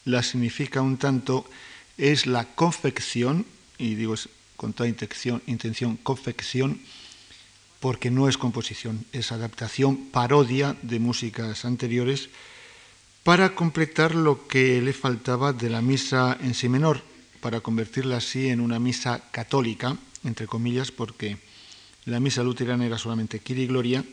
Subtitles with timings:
[0.05, 1.49] la significa un tanto
[1.97, 3.47] es la confección,
[3.79, 4.13] y digo
[4.57, 6.79] con toda intención confección,
[7.79, 12.29] porque no es composición, es adaptación, parodia de músicas anteriores,
[13.23, 17.01] para completar lo que le faltaba de la misa en sí menor,
[17.41, 21.37] para convertirla así en una misa católica, entre comillas, porque
[22.05, 24.03] la misa luterana era solamente Kiri y Gloria,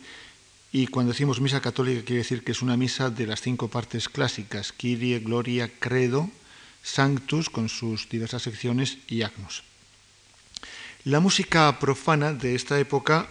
[0.71, 4.09] y cuando decimos misa católica quiere decir que es una misa de las cinco partes
[4.09, 6.31] clásicas, Kyrie, Gloria, Credo,
[6.83, 9.65] Sanctus, con sus diversas secciones, y Agnus.
[11.05, 13.29] La música profana de esta época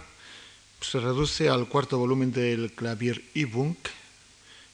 [0.80, 3.74] se reduce al cuarto volumen del Clavier Übung,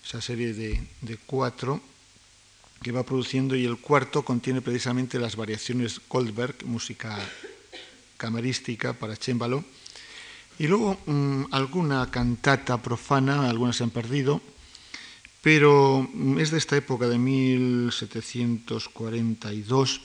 [0.05, 1.81] esa serie de, de, cuatro
[2.83, 7.19] que va produciendo, y el cuarto contiene precisamente las variaciones Goldberg, música
[8.17, 9.65] camarística para chémbalo,
[10.59, 14.43] y luego mmm, alguna cantata profana, algunas se han perdido,
[15.43, 20.01] pero mm, es de esta época de 1742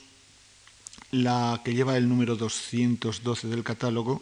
[1.12, 4.22] la que lleva el número 212 del catálogo,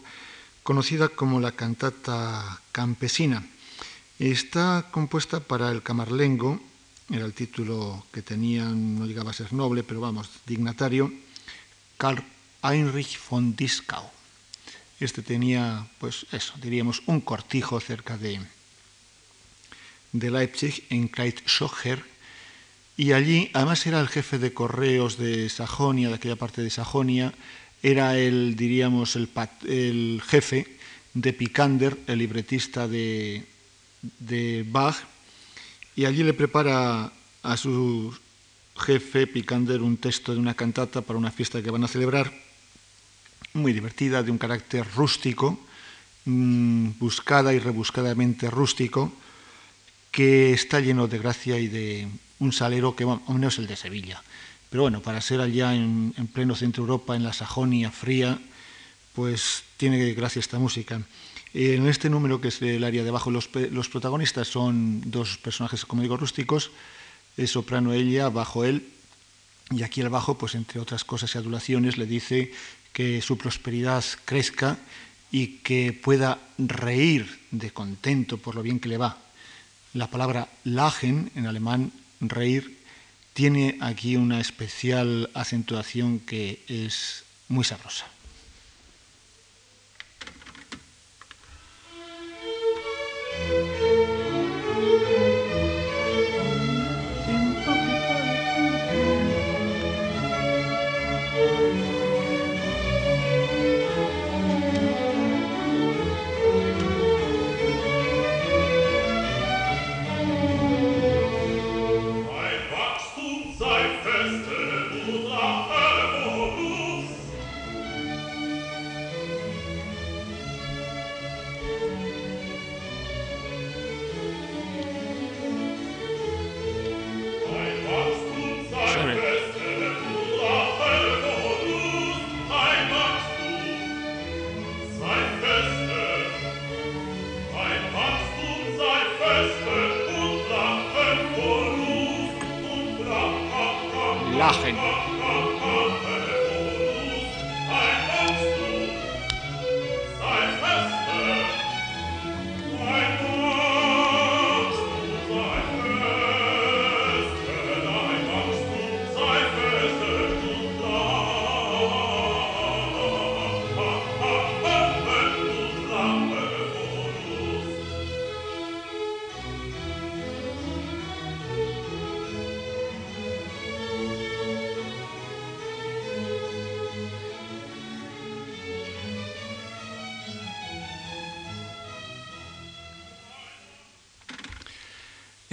[0.66, 3.46] conocida como la cantata campesina.
[4.18, 6.60] Está compuesta para el camarlengo,
[7.08, 11.14] era el título que tenía, no llegaba a ser noble, pero vamos, dignatario,
[11.98, 12.24] Karl
[12.64, 14.10] Heinrich von Dieskau.
[15.00, 18.42] Este tenía, pues eso, diríamos, un cortijo cerca de,
[20.14, 22.04] de Leipzig, en Kreuzschocher,
[22.98, 27.36] y allí, además era el jefe de correos de Sajonia, de aquella parte de Sajonia,
[27.82, 30.78] era el, diríamos, el, jefe
[31.14, 33.46] de Picander, el libretista de,
[34.68, 34.96] Bach,
[35.96, 37.12] y allí le prepara
[37.44, 38.16] a su
[38.78, 42.34] jefe Picander un texto de una cantata para una fiesta que van a celebrar,
[43.54, 45.60] muy divertida, de un carácter rústico,
[46.26, 49.14] mmm, buscada y rebuscadamente rústico,
[50.12, 52.08] que está lleno de gracia y de
[52.40, 54.22] un salero que, bueno, no es el de Sevilla,
[54.76, 58.38] pero bueno, para ser allá en, en pleno centro Europa, en la Sajonia fría,
[59.14, 61.02] pues tiene gracia esta música.
[61.54, 66.02] En este número, que es el área de abajo, los, protagonistas son dos personajes, como
[66.02, 66.72] digo, rústicos,
[67.38, 68.86] es soprano ella, bajo él,
[69.72, 72.52] y aquí al bajo, pues entre otras cosas y adulaciones, le dice
[72.92, 74.78] que su prosperidad crezca
[75.32, 79.20] y que pueda reír de contento por lo bien que le va.
[79.94, 82.84] La palabra lachen, en alemán, reír,
[83.36, 88.08] tiene aquí una especial acentuación que es muy sabrosa.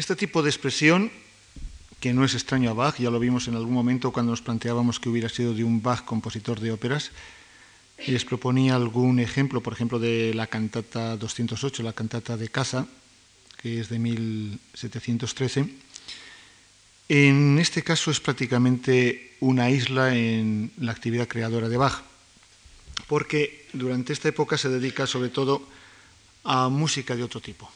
[0.02, 1.12] Este tipo de expresión,
[2.00, 4.98] que no es extraño a Bach, ya lo vimos en algún momento cuando nos planteábamos
[4.98, 7.12] que hubiera sido de un Bach compositor de óperas,
[8.08, 12.88] les proponía algún ejemplo, por ejemplo, de la cantata 208, la cantata de Casa,
[13.62, 15.70] que es de 1713.
[17.08, 22.02] En este caso es prácticamente una isla en la actividad creadora de Bach,
[23.06, 25.62] porque durante esta época se dedica sobre todo
[26.42, 27.70] a música de otro tipo.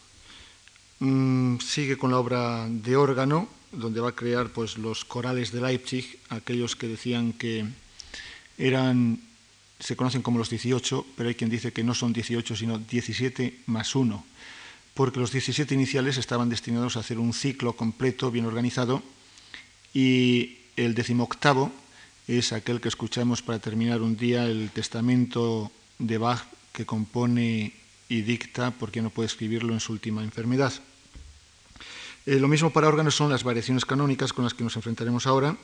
[0.99, 5.61] Mm, sigue con la obra de órgano, donde va a crear pues, los corales de
[5.61, 7.67] Leipzig, aquellos que decían que
[8.59, 9.21] eran
[9.79, 13.61] se conocen como los 18, pero hay quien dice que no son 18, sino 17
[13.67, 14.25] más 1,
[14.95, 19.03] porque los 17 iniciales estaban destinados a hacer un ciclo completo, bien organizado,
[19.93, 21.73] y el decimoctavo
[22.27, 27.73] es aquel que escuchamos para terminar un día el testamento de Bach que compone
[28.09, 30.73] y dicta porque no puede escribirlo en su última enfermedad.
[32.27, 35.57] Eh, lo mismo para órganos son las variaciones canónicas con las que nos enfrentaremos ahora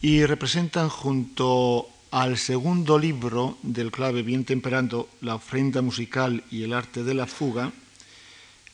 [0.00, 6.72] y representan junto al segundo libro del clave bien temperando, la ofrenda musical y el
[6.72, 7.72] arte de la fuga,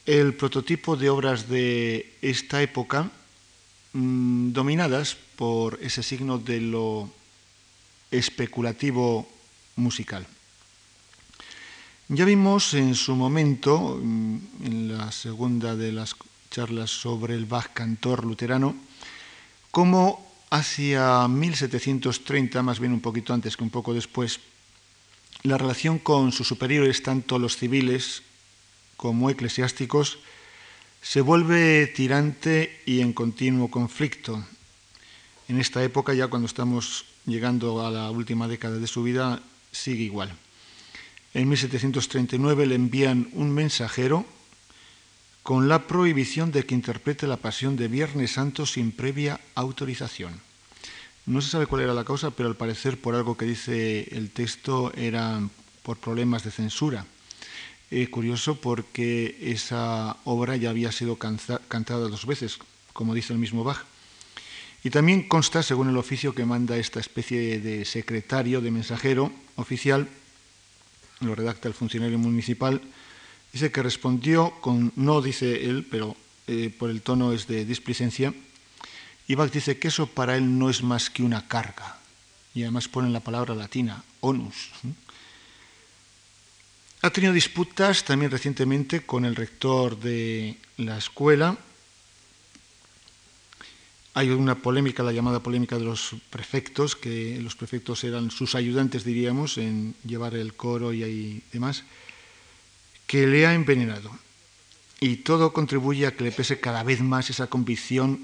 [0.06, 3.10] el prototipo de obras de esta época,
[3.92, 7.10] mm, dominadas por ese signo de lo
[8.10, 9.28] especulativo
[9.76, 10.26] musical.
[12.08, 16.14] Ya vimos en su momento, mm, en la segunda de las
[16.50, 18.76] charlas sobre el Bach cantor luterano,
[19.70, 20.20] cómo
[20.50, 24.40] hacia 1730, más bien un poquito antes que un poco después,
[25.44, 28.22] la relación con sus superiores, tanto los civiles
[28.98, 30.18] como eclesiásticos,
[31.00, 34.44] se vuelve tirante y en continuo conflicto.
[35.48, 39.42] En esta época, ya cuando estamos llegando a la última década de su vida,
[39.72, 40.43] sigue igual.
[41.34, 44.24] En 1739 le envían un mensajero
[45.42, 50.40] con la prohibición de que interprete la pasión de Viernes Santo sin previa autorización.
[51.26, 54.30] No se sabe cuál era la causa, pero al parecer por algo que dice el
[54.30, 55.42] texto era
[55.82, 57.04] por problemas de censura.
[58.10, 62.58] Curioso porque esa obra ya había sido cantada dos veces,
[62.92, 63.84] como dice el mismo Bach.
[64.82, 70.08] Y también consta, según el oficio que manda esta especie de secretario, de mensajero oficial,
[71.24, 72.80] lo redacta el funcionario municipal,
[73.54, 76.16] Dice que respondió con, no dice él, pero
[76.48, 78.34] eh, por el tono es de displicencia,
[79.28, 81.98] y Bach dice que eso para él no es más que una carga.
[82.52, 84.70] Y además pone la palabra latina, onus.
[87.02, 91.56] Ha tenido disputas también recientemente con el rector de la escuela.
[94.14, 99.04] Hay una polémica, la llamada polémica de los prefectos, que los prefectos eran sus ayudantes,
[99.04, 101.84] diríamos, en llevar el coro y demás
[103.06, 104.10] que le ha envenenado.
[105.00, 108.20] Y todo contribuye a que le pese cada vez más esa convicción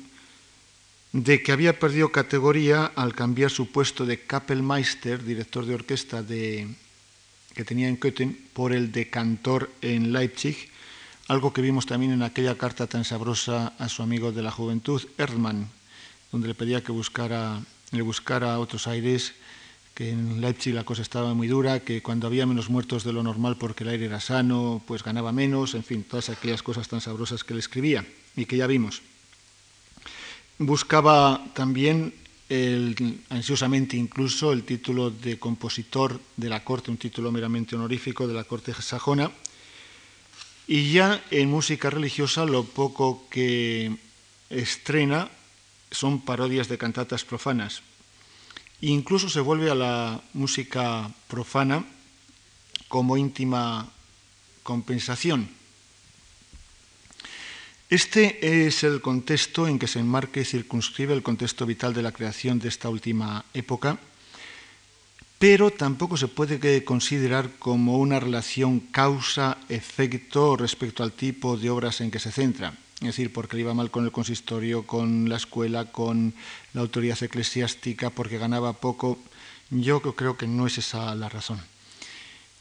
[1.13, 6.69] de que había perdido categoría al cambiar su puesto de Kapellmeister, director de orquesta de,
[7.55, 10.71] que tenía en Köthen, por el de cantor en Leipzig,
[11.27, 15.03] algo que vimos también en aquella carta tan sabrosa a su amigo de la juventud,
[15.19, 15.69] Erdmann,
[16.33, 17.61] donde le pedía que buscara,
[17.91, 19.35] le buscara otros aires
[19.95, 23.23] que en Leipzig la cosa estaba muy dura, que cuando había menos muertos de lo
[23.23, 27.01] normal porque el aire era sano, pues ganaba menos, en fin, todas aquellas cosas tan
[27.01, 28.07] sabrosas que le escribía
[28.37, 29.03] y que ya vimos.
[30.59, 32.15] Buscaba también
[33.29, 38.45] ansiosamente incluso el título de compositor de la corte, un título meramente honorífico de la
[38.45, 39.31] corte sajona,
[40.67, 43.97] y ya en música religiosa lo poco que
[44.49, 45.29] estrena
[45.91, 47.83] son parodias de cantatas profanas,
[48.81, 51.85] Incluso se vuelve a la música profana
[52.89, 53.91] como íntima
[54.63, 55.49] compensación.
[57.91, 62.13] Este es el contexto en que se enmarca y circunscribe el contexto vital de la
[62.13, 63.99] creación de esta última época,
[65.39, 72.11] pero tampoco se puede considerar como una relación causa-efecto respecto al tipo de obras en
[72.11, 75.87] que se centra es decir, porque le iba mal con el consistorio, con la escuela,
[75.87, 76.35] con
[76.75, 79.19] la autoridad eclesiástica, porque ganaba poco.
[79.71, 81.61] Yo creo que no es esa la razón.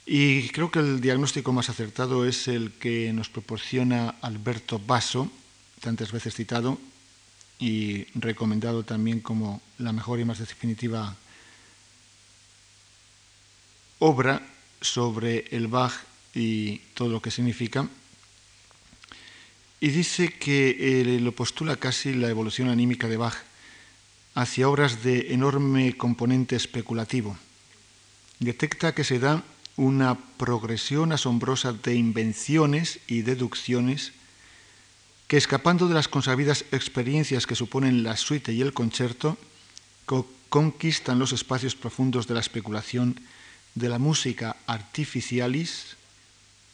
[0.06, 5.30] Y creo que el diagnóstico más acertado es el que nos proporciona Alberto Basso,
[5.82, 6.80] tantas veces citado
[7.60, 11.16] y recomendado también como la mejor y más definitiva
[14.00, 14.42] obra
[14.80, 15.94] sobre el Bach
[16.34, 17.88] y todo lo que significa
[19.80, 23.36] y dice que eh, lo postula casi la evolución anímica de Bach
[24.36, 27.38] hacia obras de enorme componente especulativo.
[28.40, 29.44] Detecta que se da
[29.76, 34.12] una progresión asombrosa de invenciones y deducciones
[35.28, 39.38] que escapando de las consabidas experiencias que suponen la suite y el concierto,
[40.50, 43.20] conquistan los espacios profundos de la especulación
[43.76, 45.96] de la música artificialis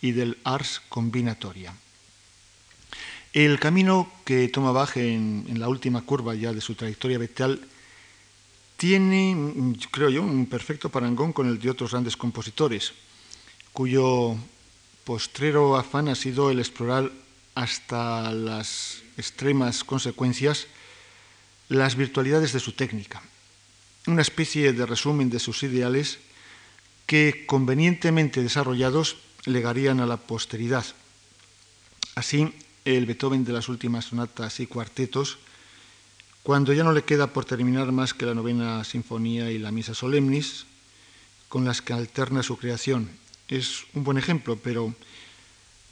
[0.02, 1.74] y del ars combinatoria.
[3.36, 7.60] El camino que toma Bach en, la última curva ya de su trayectoria vital
[8.77, 12.94] tiene, creo yo, un perfecto parangón con el de otros grandes compositores,
[13.74, 14.38] cuyo
[15.04, 17.12] postrero afán ha sido el explorar
[17.56, 20.68] hasta las extremas consecuencias
[21.68, 23.22] las virtualidades de su técnica,
[24.08, 26.20] una especie de resumen de sus ideales
[27.06, 30.86] que convenientemente desarrollados legarían a la posteridad.
[32.15, 32.54] Así,
[32.86, 35.38] el Beethoven de las últimas sonatas y cuartetos,
[36.44, 39.96] cuando ya no le queda por terminar más que la novena sinfonía y la misa
[39.96, 40.65] solemnis,
[41.50, 43.10] con las que alterna su creación,
[43.48, 44.94] es un buen ejemplo, pero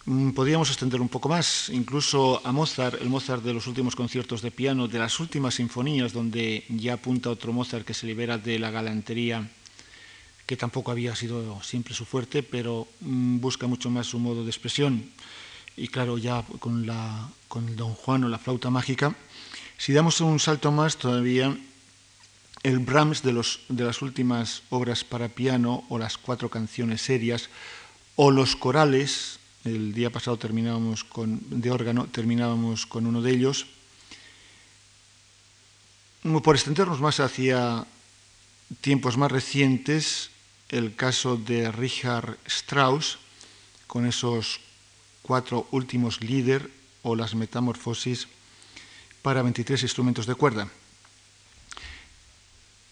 [0.06, 4.42] mm, podríamos extender un poco más, incluso a Mozart, el Mozart de los últimos conciertos
[4.42, 8.60] de piano, de las últimas sinfonías, donde ya apunta otro Mozart que se libera de
[8.60, 9.50] la galantería
[10.46, 14.50] que tampoco había sido siempre su fuerte, pero mm, busca mucho más su modo de
[14.50, 15.10] expresión.
[15.76, 19.16] Y claro, ya con, la, con Don Juan o la flauta mágica,
[19.78, 21.58] si damos un salto más todavía,
[22.64, 27.50] el Brahms de, los, de las últimas obras para piano o las cuatro canciones serias
[28.16, 33.66] o los corales, el día pasado terminábamos con, de órgano, terminábamos con uno de ellos,
[36.44, 37.86] por extendernos más hacia
[38.80, 40.30] tiempos más recientes,
[40.70, 43.18] el caso de Richard Strauss,
[43.88, 44.60] con esos
[45.24, 46.70] cuatro últimos líder
[47.02, 48.28] o las metamorfosis
[49.24, 50.68] para 23 instrumentos de cuerda.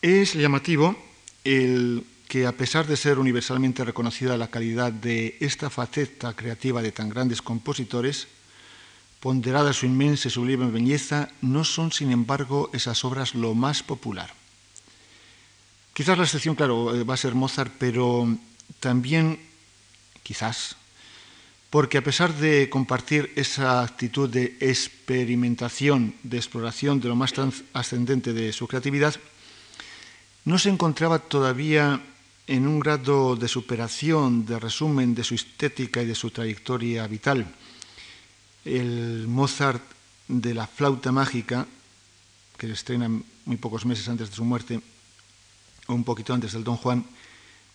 [0.01, 0.97] Es llamativo
[1.43, 6.93] el que a pesar de ser universalmente reconocida la calidad de esta faceta creativa de
[6.93, 8.27] tan grandes compositores,
[9.19, 14.33] ponderada su inmensa y sublime belleza, no son sin embargo esas obras lo más popular.
[15.93, 18.25] Quizás la excepción, claro, eh, va a ser Mozart, pero
[18.79, 19.37] también,
[20.23, 20.77] quizás,
[21.71, 27.31] porque a pesar de compartir esa actitud de experimentación, de exploración de lo más
[27.71, 29.15] ascendente de su creatividad,
[30.43, 32.03] no se encontraba todavía
[32.45, 37.47] en un grado de superación, de resumen de su estética y de su trayectoria vital.
[38.65, 39.81] El Mozart
[40.27, 41.65] de la flauta mágica,
[42.57, 44.81] que se estrena muy pocos meses antes de su muerte,
[45.87, 47.05] un poquito antes del Don Juan,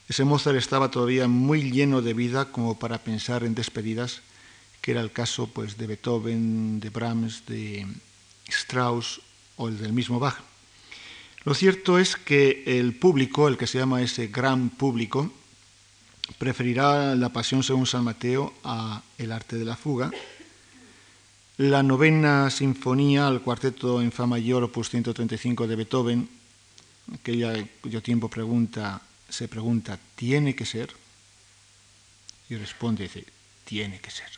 [0.08, 4.22] ese Mozart estaba todavía muy lleno de vida como para pensar en despedidas,
[4.80, 7.86] que era el caso pues, de Beethoven, de Brahms, de
[8.48, 9.20] Strauss
[9.56, 10.38] o el del mismo Bach.
[11.44, 15.30] Lo cierto es que el público, el que se llama ese gran público,
[16.38, 20.10] preferirá la Pasión según San Mateo a El arte de la fuga,
[21.58, 26.28] la novena sinfonía al cuarteto en fa mayor opus 135 de Beethoven
[27.14, 30.92] aquella cuyo tiempo pregunta, se pregunta, ¿tiene que ser?
[32.49, 33.25] Y responde, dice,
[33.64, 34.28] tiene que ser.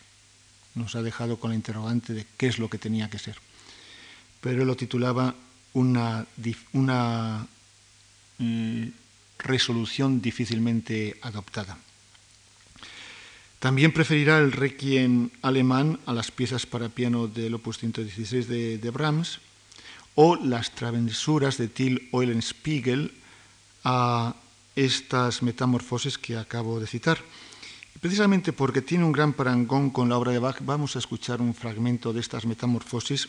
[0.74, 3.36] Nos ha dejado con la interrogante de qué es lo que tenía que ser.
[4.40, 5.34] Pero lo titulaba
[5.74, 6.26] una,
[6.72, 7.46] una
[8.38, 8.86] mm,
[9.38, 11.78] resolución difícilmente adoptada.
[13.58, 18.90] También preferirá el requiem alemán a las piezas para piano del opus 116 de, de
[18.90, 19.40] Brahms
[20.14, 23.12] o las travesuras de Till Eulenspiegel
[23.82, 24.34] a
[24.78, 27.18] estas metamorfosis que acabo de citar.
[28.00, 31.52] Precisamente porque tiene un gran parangón con la obra de Bach, vamos a escuchar un
[31.52, 33.28] fragmento de estas metamorfosis.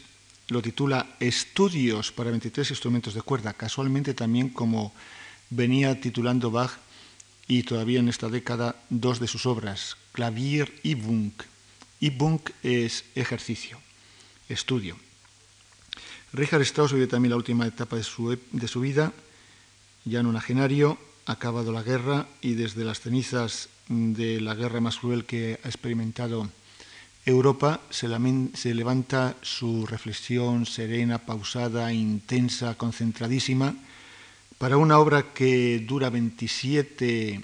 [0.50, 4.94] Lo titula Estudios para 23 instrumentos de cuerda, casualmente también como
[5.50, 6.78] venía titulando Bach
[7.48, 11.42] y todavía en esta década dos de sus obras, Clavier y Bunk.
[12.00, 13.80] Y Bunk es ejercicio,
[14.50, 14.98] estudio.
[16.32, 19.14] Richard Strauss vive también la última etapa de su, de su vida,
[20.06, 25.26] ya nonagenario, ha acabado la guerra y desde las cenizas de la guerra más cruel
[25.26, 26.50] que ha experimentado
[27.26, 28.08] Europa se,
[28.74, 33.76] levanta su reflexión serena, pausada, intensa, concentradísima,
[34.58, 37.44] para una obra que dura 27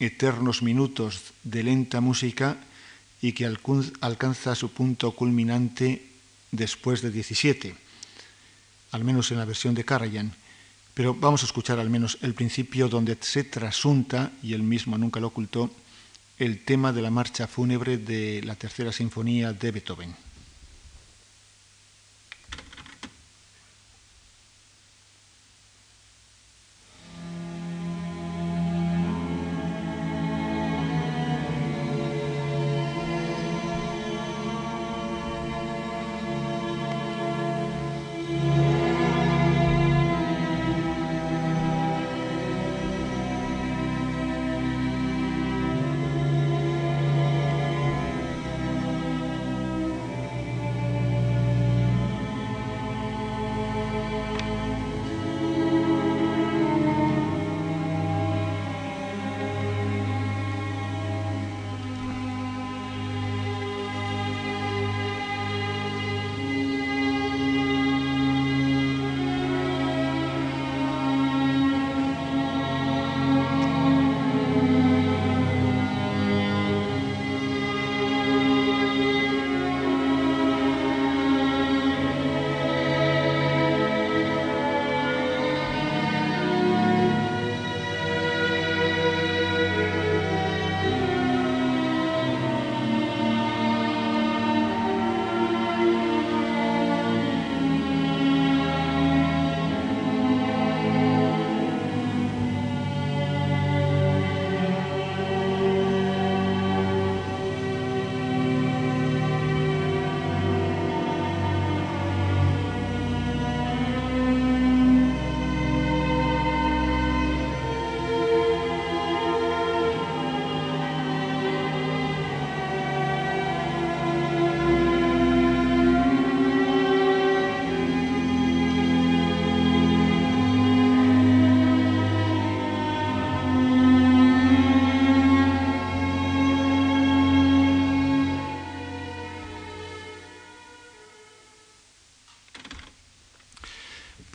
[0.00, 2.58] eternos minutos de lenta música
[3.20, 3.46] y que
[4.00, 6.02] alcanza su punto culminante
[6.50, 7.82] después de 17
[8.92, 10.32] al menos en la versión de Karajan,
[10.94, 15.20] pero vamos a escuchar al menos el principio donde se trasunta, y él mismo nunca
[15.20, 15.70] lo ocultó,
[16.38, 20.14] el tema de la marcha fúnebre de la tercera sinfonía de Beethoven.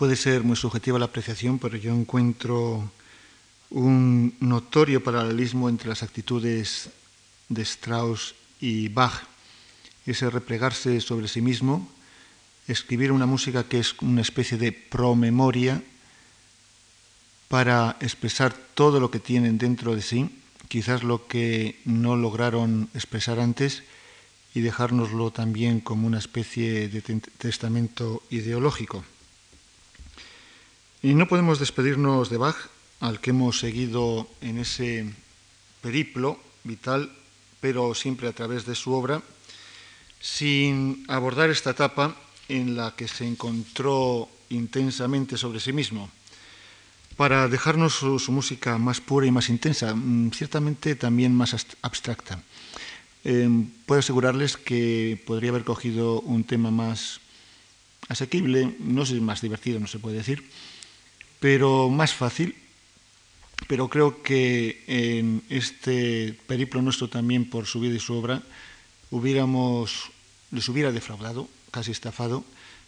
[0.08, 2.90] Puede ser muy subjetiva la apreciación, pero yo encuentro
[3.70, 6.92] un notorio paralelismo entre las actitudes
[7.50, 9.28] de Strauss y Bach,
[10.06, 11.92] ese replegarse sobre sí mismo,
[12.70, 15.84] escribir una música que es una especie de promemoria
[17.50, 20.30] para expresar todo lo que tienen dentro de sí,
[20.70, 23.84] quizás lo que no lograron expresar antes,
[24.54, 29.04] y dejárnoslo también como una especie de testamento ideológico.
[31.04, 32.58] Y no podemos despedirnos de Bach,
[33.00, 35.06] al que hemos seguido en ese
[35.82, 37.12] periplo vital,
[37.62, 39.22] pero siempre a través de su obra,
[40.20, 42.16] sin abordar esta etapa
[42.50, 46.10] en la que se encontró intensamente sobre sí mismo,
[47.16, 52.42] para dejarnos su, música más pura y más intensa, mm, ciertamente también más abstracta.
[53.24, 57.20] Em, puedo asegurarles que podría haber cogido un tema más
[58.10, 60.44] asequible, no sé, más divertido, no se puede decir,
[61.40, 62.56] pero más fácil.
[63.68, 68.44] Pero creo que en este periplo nuestro también por su vida y su obra
[69.10, 70.12] hubiéramos,
[70.52, 72.46] les hubiera defraudado, casi estafado,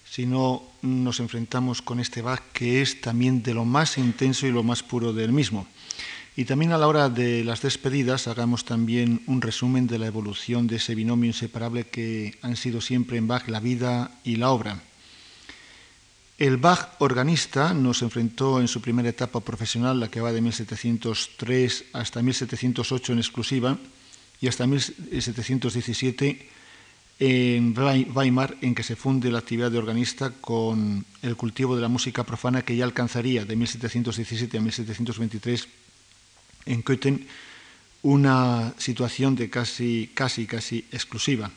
[0.09, 4.51] si no nos enfrentamos con este Bach que es también de lo más intenso y
[4.51, 5.67] lo más puro del mismo.
[6.35, 10.67] Y también a la hora de las despedidas hagamos también un resumen de la evolución
[10.67, 14.81] de ese binomio inseparable que han sido siempre en Bach la vida y la obra.
[16.39, 21.85] El Bach organista nos enfrentó en su primera etapa profesional, la que va de 1703
[21.91, 23.77] hasta 1708 en exclusiva
[24.39, 26.49] y hasta 1717
[27.19, 27.75] en
[28.15, 32.23] Weimar, en que se funde la actividad de organista con el cultivo de la música
[32.23, 35.67] profana que ya alcanzaría de 1717 a 1723
[36.67, 37.27] en Köthen
[38.01, 41.51] una situación de casi, casi, casi exclusiva.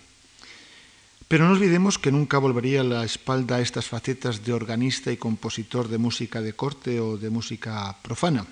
[1.32, 5.88] Pero no olvidemos que nunca volvería la espalda a estas facetas de organista y compositor
[5.88, 8.44] de música de corte o de música profana.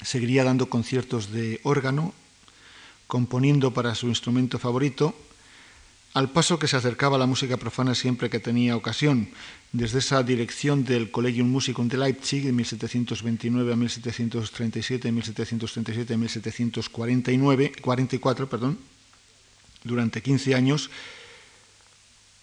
[0.00, 2.16] Seguiría dando conciertos de órgano,
[3.06, 5.12] componiendo para su instrumento favorito,
[6.14, 9.28] al paso que se acercaba a la música profana siempre que tenía ocasión,
[9.70, 17.72] desde esa dirección del Collegium Musicum de Leipzig de 1729 a 1737, 1737 a 1749,
[17.82, 18.78] 44, perdón,
[19.84, 20.88] durante 15 años,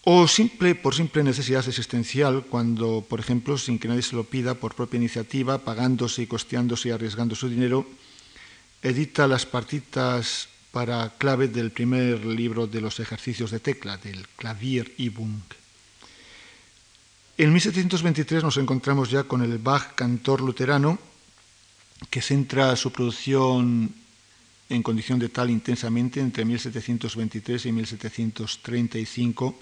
[0.06, 4.56] o simple, por simple necesidad existencial, cuando, por ejemplo, sin que nadie se lo pida,
[4.56, 7.88] por propia iniciativa, pagándose y costeándose y arriesgando su dinero,
[8.82, 15.40] edita las partitas para clave del primer libro de los ejercicios de tecla, del Klavierübung.
[17.38, 21.00] En 1723 nos encontramos ya con el Bach cantor luterano,
[22.10, 23.96] que centra su producción
[24.68, 29.56] en condición de tal intensamente entre 1723 y 1735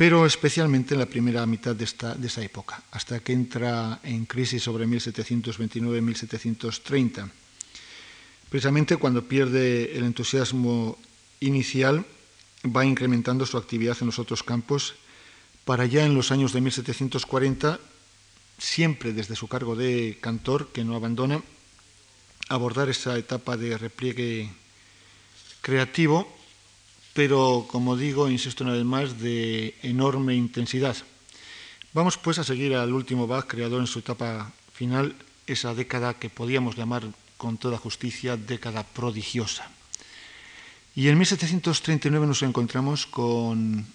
[0.00, 4.24] pero especialmente en la primera mitad de, esta, de esa época, hasta que entra en
[4.24, 7.30] crisis sobre 1729-1730.
[8.48, 10.96] Precisamente cuando pierde el entusiasmo
[11.40, 12.06] inicial,
[12.64, 14.94] va incrementando su actividad en los otros campos
[15.66, 17.78] para ya en los años de 1740,
[18.56, 21.42] siempre desde su cargo de cantor, que no abandona,
[22.48, 24.50] abordar esa etapa de repliegue
[25.60, 26.39] creativo
[27.12, 30.96] pero como digo, insisto una vez más, de enorme intensidad.
[31.92, 36.30] Vamos pues a seguir al último Bach, creador en su etapa final, esa década que
[36.30, 37.02] podíamos llamar
[37.36, 39.68] con toda justicia década prodigiosa.
[40.94, 43.86] Y en 1739 nos encontramos con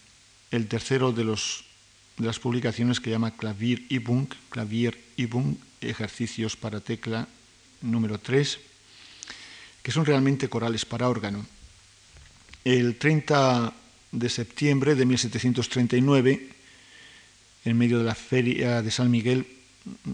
[0.52, 7.28] el tercero de, las publicaciones que llama Clavier Übung, Clavier Übung, ejercicios para tecla
[7.82, 8.60] número 3,
[9.84, 11.46] que son realmente corales para órgano.
[12.66, 13.74] El 30
[14.12, 16.50] de septiembre de 1739,
[17.64, 19.46] en medio de la feria de San Miguel,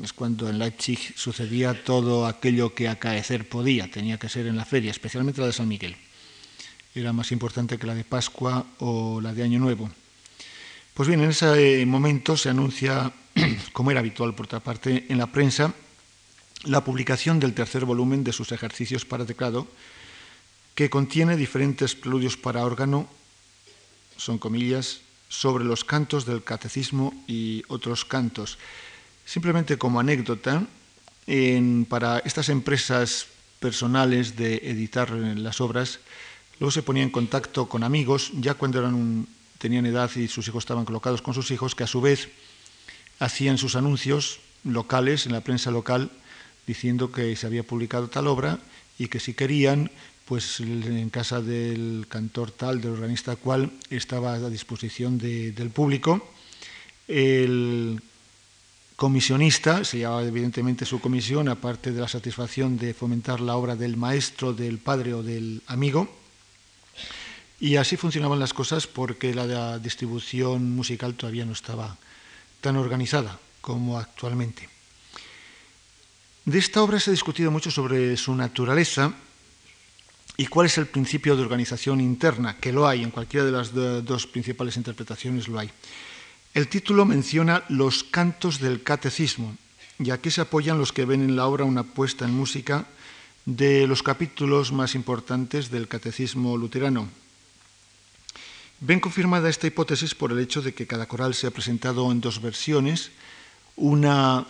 [0.03, 4.65] es cuando en Leipzig sucedía todo aquello que acaecer podía, tenía que ser en la
[4.65, 5.95] feria, especialmente la de San Miguel.
[6.93, 9.89] Era más importante que la de Pascua o la de Año Nuevo.
[10.93, 13.13] Pues bien, en ese momento se anuncia,
[13.71, 15.73] como era habitual por otra parte, en la prensa,
[16.65, 19.69] la publicación del tercer volumen de sus ejercicios para teclado,
[20.75, 23.07] que contiene diferentes preludios para órgano,
[24.17, 28.57] son comillas, sobre los cantos del catecismo y otros cantos.
[29.25, 30.67] Simplemente como anécdota,
[31.88, 33.27] para estas empresas
[33.60, 35.99] personales de editar las obras,
[36.60, 40.63] luego se ponía en contacto con amigos, ya cuando eran tenían edad y sus hijos
[40.63, 42.29] estaban colocados con sus hijos, que a su vez
[43.19, 46.12] hacían sus anuncios locales, en la prensa local,
[46.65, 48.60] diciendo que se había publicado tal obra
[48.97, 49.91] y que si querían
[50.31, 56.25] pues en casa del cantor tal, del organista cual, estaba a disposición del público
[57.09, 58.01] el
[58.95, 63.97] comisionista, se llevaba evidentemente su comisión, aparte de la satisfacción de fomentar la obra del
[63.97, 66.07] maestro, del padre o del amigo.
[67.59, 71.97] Y así funcionaban las cosas porque la distribución musical todavía no estaba
[72.61, 74.69] tan organizada como actualmente.
[76.45, 79.13] De esta obra se ha discutido mucho sobre su naturaleza
[80.41, 83.75] y cuál es el principio de organización interna, que lo hay, en cualquiera de las
[83.75, 85.69] dos principales interpretaciones lo hay.
[86.56, 89.56] El título menciona los cantos del catecismo,
[89.99, 92.88] y aquí se apoyan los que ven en la obra una puesta en música
[93.45, 97.08] de los capítulos más importantes del catecismo luterano.
[98.80, 102.19] Ven confirmada esta hipótesis por el hecho de que cada coral se ha presentado en
[102.19, 103.12] dos versiones,
[103.75, 104.47] una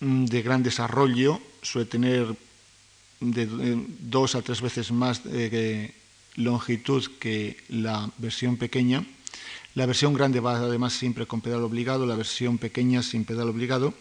[0.00, 2.36] Mm, de gran desarrollo, suele tener
[3.20, 3.48] de
[4.00, 5.94] dos a tres veces más de
[6.36, 9.04] longitud que la versión pequeña.
[9.74, 13.94] La versión grande va además siempre con pedal obligado, la versión pequeña sin pedal obligado.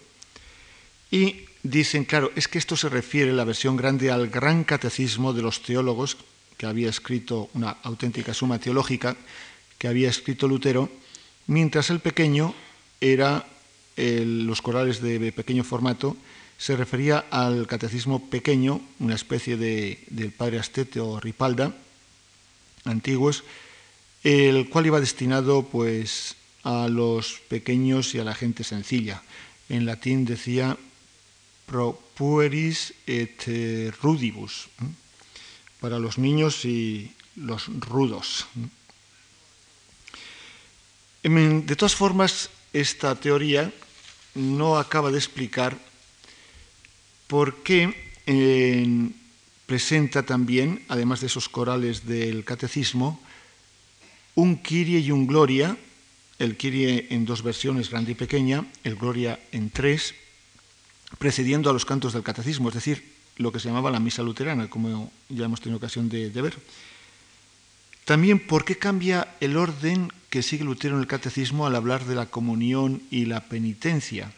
[1.11, 5.41] Y dicen, claro, es que esto se refiere, la versión grande, al gran catecismo de
[5.41, 6.17] los teólogos,
[6.57, 9.15] que había escrito una auténtica suma teológica,
[9.77, 10.89] que había escrito Lutero,
[11.45, 12.53] mientras el pequeño
[12.99, 13.45] era
[13.95, 16.17] los corales de pequeño formato,
[16.57, 21.73] se refería al catecismo pequeño, una especie de, del padre Astete o Ripalda,
[22.85, 23.43] antiguos,
[24.23, 29.21] el cual iba destinado pues, a los pequeños y a la gente sencilla.
[29.69, 30.77] En latín decía
[31.67, 33.43] pro pueris et
[34.01, 34.69] rudibus,
[35.79, 38.47] para los niños y los rudos.
[41.21, 43.71] De todas formas, esta teoría
[44.33, 45.77] no acaba de explicar
[47.27, 47.93] por qué
[49.65, 53.21] presenta también, además de esos corales del catecismo,
[54.35, 55.77] un Kyrie y un Gloria,
[56.39, 60.15] el Kyrie en dos versiones, grande y pequeña, el Gloria en tres,
[61.17, 63.03] precediendo a los cantos del catecismo, es decir,
[63.37, 66.57] lo que se llamaba la misa luterana, como ya hemos tenido ocasión de ver.
[68.05, 72.15] También, ¿por qué cambia el orden que sigue Lutero en el catecismo al hablar de
[72.15, 74.31] la comunión y la penitencia?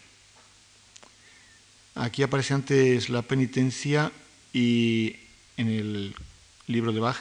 [2.00, 4.14] Aquí aparece antes la penitencia
[4.54, 5.18] y
[5.58, 6.16] en el
[6.68, 7.18] libro de Bach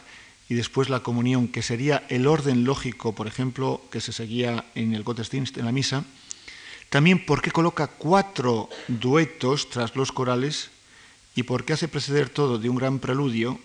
[0.49, 4.95] y después la comunión, que sería el orden lógico, por ejemplo, que se seguía en
[4.95, 6.05] el Gottesdienst, en la misa.
[6.91, 10.71] También por qué coloca cuatro duetos tras los corales
[11.35, 13.59] y por qué hace preceder todo de un gran preludio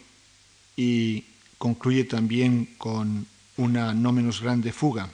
[0.75, 1.25] y
[1.59, 5.11] concluye también con una no menos grande fuga.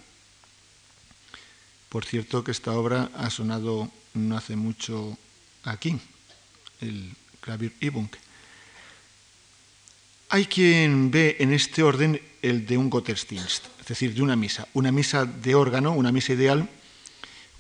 [1.90, 5.18] Por cierto que esta obra ha sonado no hace mucho
[5.72, 6.00] aquí,
[6.82, 8.16] el Klavir Ibunk.
[10.30, 14.68] Hay quien ve en este orden el de un Gottesdienst, es decir, de una misa,
[14.74, 16.70] una misa de órgano, una misa ideal,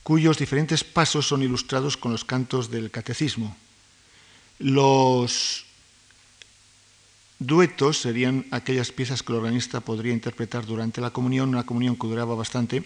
[0.03, 3.55] cuyos diferentes pasos son ilustrados con los cantos del catecismo.
[4.59, 5.65] Los
[7.39, 12.07] Duetos serían aquellas piezas que el organista podría interpretar durante la comunión, una comunión que
[12.07, 12.83] duraba bastante,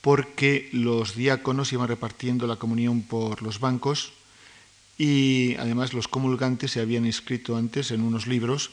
[0.00, 4.12] porque los diáconos iban repartiendo la comunión por los bancos
[4.98, 8.72] y además los comulgantes se habían inscrito antes en unos libros,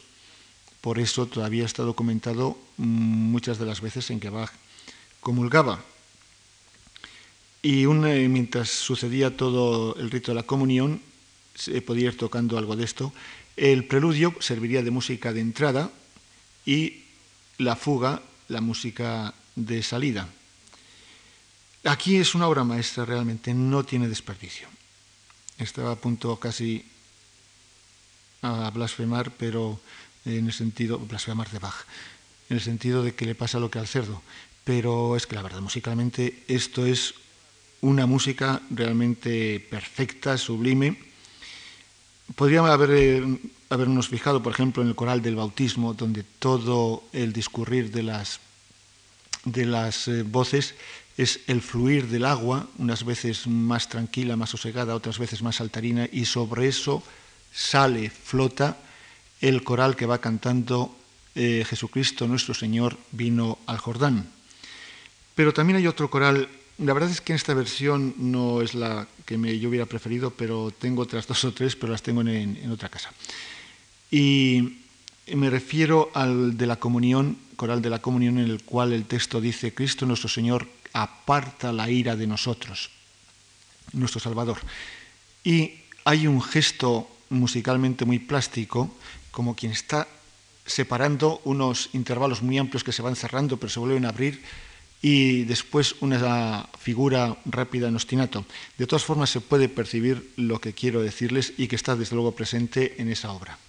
[0.82, 4.52] por eso todavía está documentado muchas de las veces en que Bach
[5.22, 5.84] comulgaba.
[7.62, 11.02] Y eh, mientras sucedía todo el rito de la comunión,
[11.54, 13.14] se podía ir tocando algo de esto,
[13.56, 15.92] el preludio serviría de música de entrada
[16.66, 17.04] y
[17.58, 20.28] la fuga, la música de salida.
[21.86, 24.68] Aquí es una obra maestra realmente, no tiene desperdicio.
[25.58, 26.86] Estaba a punto casi
[28.42, 29.80] a blasfemar, pero
[30.26, 31.86] en el sentido, blasfemar de Bach,
[32.50, 34.22] en el sentido de que le pasa lo que al cerdo.
[34.64, 37.14] Pero es que la verdad, musicalmente esto es
[37.82, 40.98] una música realmente perfecta, sublime,
[42.34, 43.38] Podríamos haber, eh,
[43.70, 48.40] habernos fijado, por ejemplo, en el coral del bautismo, donde todo el discurrir de las,
[49.44, 50.74] de las eh, voces
[51.18, 56.08] es el fluir del agua, unas veces más tranquila, más sosegada, otras veces más saltarina,
[56.12, 57.04] y sobre eso
[57.54, 58.78] sale, flota
[59.42, 60.96] el coral que va cantando
[61.36, 64.30] eh, Jesucristo nuestro Señor vino al Jordán.
[65.36, 66.48] Pero también hay otro coral
[66.78, 70.32] la verdad es que en esta versión no es la que me, yo hubiera preferido,
[70.32, 73.12] pero tengo otras dos o tres, pero las tengo en, en otra casa.
[74.12, 74.80] Y
[75.34, 79.40] me refiero al de la comunión, coral de la comunión, en el cual el texto
[79.40, 82.90] dice, Cristo nuestro Señor aparta la ira de nosotros,
[83.92, 84.58] nuestro Salvador.
[85.44, 88.96] Y hay un gesto musicalmente muy plástico,
[89.32, 90.08] como quien está
[90.66, 94.42] separando unos intervalos muy amplios que se van cerrando, pero se vuelven a abrir,
[95.02, 98.46] y después una figura rápida en ostinato.
[98.78, 102.32] De todas formas, se puede percibir lo que quiero decirles y que está desde luego
[102.32, 103.60] presente en esa obra.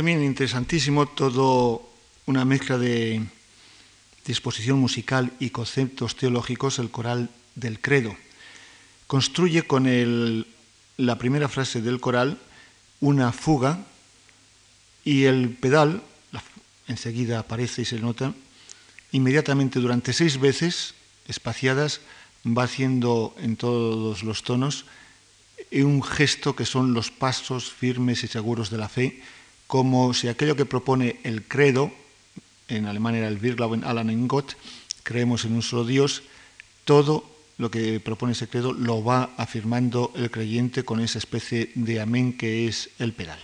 [0.00, 1.86] También interesantísimo todo
[2.24, 3.20] una mezcla de
[4.24, 8.16] disposición musical y conceptos teológicos, el coral del credo.
[9.06, 10.46] Construye con
[10.96, 12.38] la primera frase del coral
[13.02, 13.84] una fuga
[15.04, 16.02] y el pedal,
[16.88, 18.32] enseguida aparece y se nota,
[19.12, 20.94] inmediatamente durante seis veces
[21.28, 22.00] espaciadas
[22.46, 24.86] va haciendo en todos los tonos
[25.72, 29.20] un gesto que son los pasos firmes y seguros de la fe,
[29.70, 31.92] como si aquello que propone el credo,
[32.66, 34.56] en alemán era el Wir glauben allen in Gott,
[35.04, 36.24] creemos en un solo Dios,
[36.84, 37.22] todo
[37.56, 42.36] lo que propone ese credo lo va afirmando el creyente con esa especie de amén
[42.36, 43.38] que es el pedal.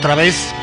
[0.00, 0.59] Otra vez.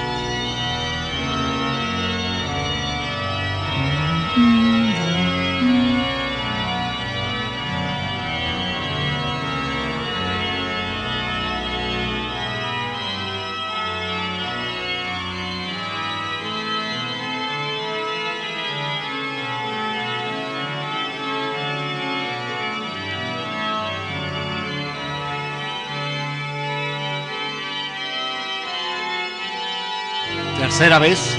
[30.77, 31.35] Tercera vez.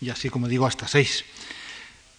[0.00, 1.26] Y así como digo, hasta seis.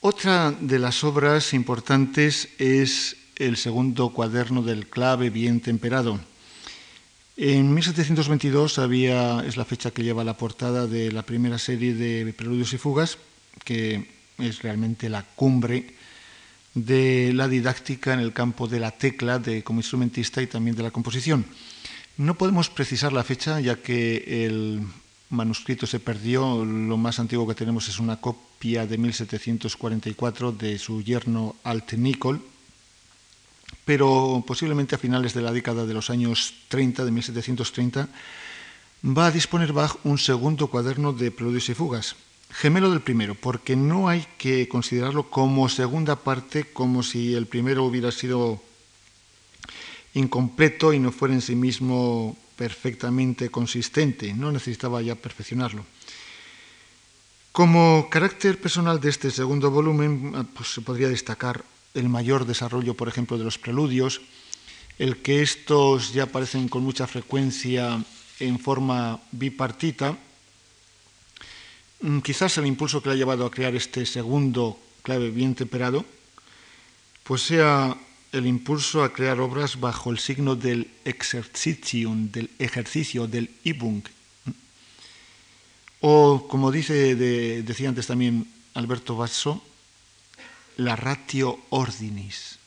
[0.02, 6.20] Otra de las obras importantes es el segundo cuaderno del clave bien temperado
[7.44, 12.32] en 1722 había, es la fecha que lleva la portada de la primera serie de
[12.34, 13.18] Preludios y Fugas,
[13.64, 14.08] que
[14.38, 15.96] es realmente la cumbre
[16.76, 20.84] de la didáctica en el campo de la tecla de, como instrumentista y también de
[20.84, 21.44] la composición.
[22.16, 24.84] No podemos precisar la fecha ya que el
[25.32, 26.64] manuscrito se perdió.
[26.64, 32.40] Lo más antiguo que tenemos es una copia de 1744 de su yerno Alt Nicol,
[33.86, 38.10] pero posiblemente a finales de la década de los años 30, de 1730,
[39.06, 42.16] va a disponer Bach un segundo cuaderno de preludios y fugas,
[42.52, 47.84] gemelo del primero, porque no hay que considerarlo como segunda parte, como si el primero
[47.84, 48.62] hubiera sido
[50.14, 55.86] incompleto y no fuera en sí mismo perfectamente consistente, no necesitaba ya perfeccionarlo.
[57.52, 63.08] Como carácter personal de este segundo volumen, pues, se podría destacar el mayor desarrollo, por
[63.08, 64.22] ejemplo, de los preludios,
[64.98, 68.04] el que estos ya aparecen con mucha frecuencia
[68.40, 70.18] en forma bipartita,
[72.02, 76.06] mm, quizás el impulso que le ha llevado a crear este segundo clave bien temperado,
[77.24, 77.98] pues sea
[78.32, 84.04] el impulso a crear obras bajo el signo del exercitium, del ejercicio, del Übung.
[86.00, 89.62] O, como dice, decía antes también Alberto Basso,
[90.78, 92.60] la ratio ordinis,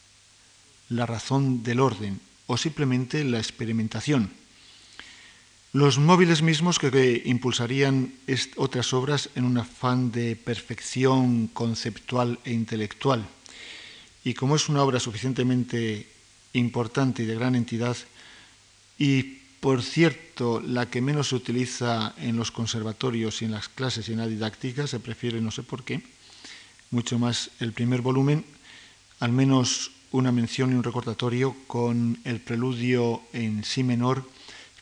[0.88, 4.30] la razón del orden, o simplemente la experimentación.
[5.72, 8.14] Los móviles mismos que impulsarían
[8.57, 13.26] otras obras en un afán de perfección conceptual e intelectual
[14.24, 16.09] y como es una obra suficientemente
[16.55, 17.96] importante y de gran entidad,
[18.98, 24.09] y por cierto, la que menos se utiliza en los conservatorios y en las clases
[24.09, 26.02] y en la didáctica, se prefiere, no sé por qué,
[26.95, 28.45] mucho más el primer volumen,
[29.20, 34.24] al menos una mención y un recordatorio con el preludio en si menor,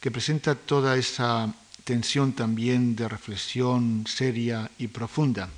[0.00, 1.54] que presenta toda esa
[1.84, 5.48] tensión también de reflexión seria y profunda.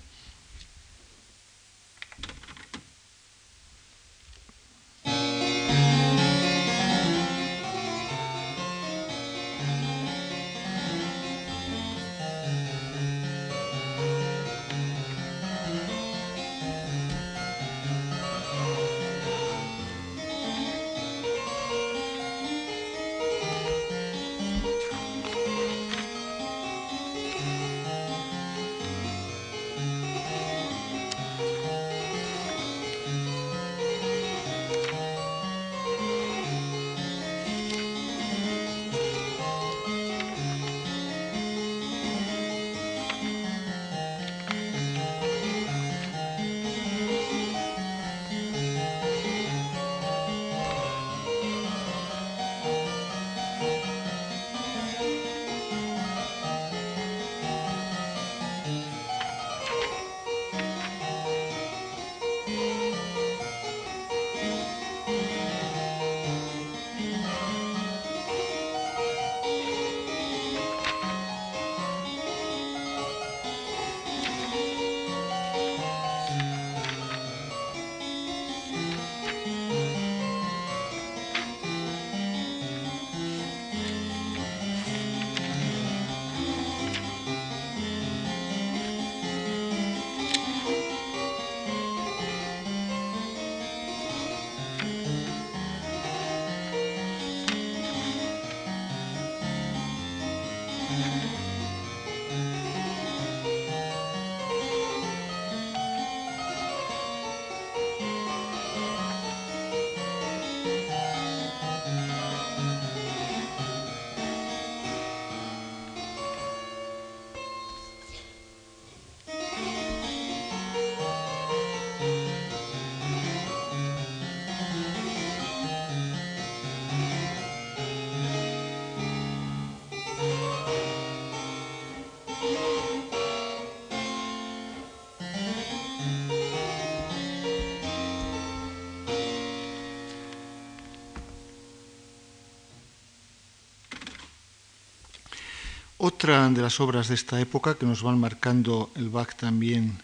[146.06, 150.02] Otra de las obras de esta época que nos van marcando el Bach también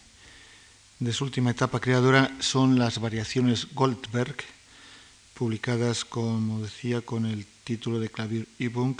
[0.98, 4.36] de su última etapa creadora son las variaciones Goldberg,
[5.34, 8.96] publicadas, como decía, con el título de Klavier Übung,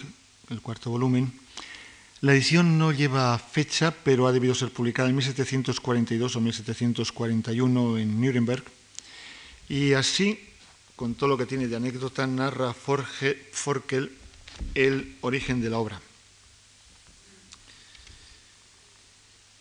[0.50, 1.32] el cuarto volumen.
[2.20, 8.20] La edición no lleva fecha, pero ha debido ser publicada en 1742 o 1741 en
[8.20, 8.64] Nuremberg.
[9.70, 10.38] Y así,
[10.96, 14.12] con todo lo que tiene de anécdota, narra Forkel
[14.74, 16.02] el origen de la obra.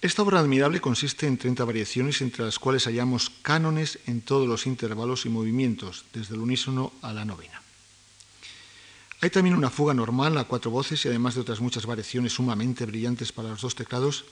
[0.09, 4.65] Esta obra admirable consiste en 30 variaciones entre las cuales hallamos cánones en todos los
[4.65, 7.61] intervalos y movimientos, desde el unísono a la novena.
[9.21, 12.87] Hay también una fuga normal a cuatro voces y además de otras muchas variaciones sumamente
[12.87, 14.25] brillantes para los dos teclados,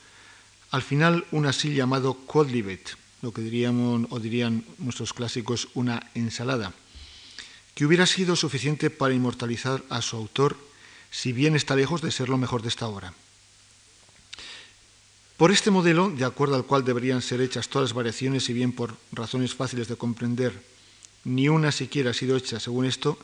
[0.71, 6.73] al final un así llamado quodlibet, lo que diríamos o dirían nuestros clásicos una ensalada,
[7.75, 10.57] que hubiera sido suficiente para inmortalizar a su autor,
[11.11, 13.13] si bien está lejos de ser lo mejor de esta obra.
[15.37, 18.71] Por este modelo, de acuerdo al cual deberían ser hechas todas las variaciones, si bien
[18.71, 20.59] por razones fáciles de comprender,
[21.25, 23.19] ni una siquiera ha sido hecha según esto,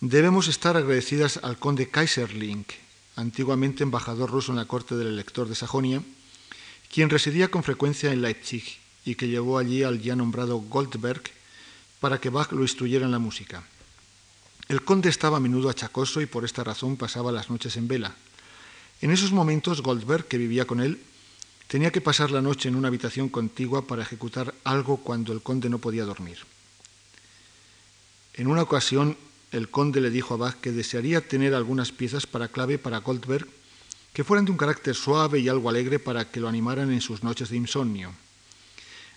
[0.00, 2.64] debemos estar agradecidas al conde Kaiserling,
[3.16, 6.02] antiguamente embajador ruso en la corte del elector de Sajonia,
[6.90, 8.64] quien residía con frecuencia en Leipzig
[9.04, 11.24] y que llevó allí al ya nombrado Goldberg
[12.00, 13.64] para que Bach lo instruyera en la música.
[14.68, 18.14] El conde estaba a menudo achacoso y por esta razón pasaba las noches en vela.
[19.02, 20.98] En esos momentos Goldberg, que vivía con él,
[21.68, 25.68] tenía que pasar la noche en una habitación contigua para ejecutar algo cuando el conde
[25.68, 26.38] no podía dormir.
[28.34, 29.16] En una ocasión,
[29.52, 33.46] el conde le dijo a Bach que desearía tener algunas piezas para clave para Goldberg
[34.12, 37.22] que fueran de un carácter suave y algo alegre para que lo animaran en sus
[37.22, 38.12] noches de insomnio.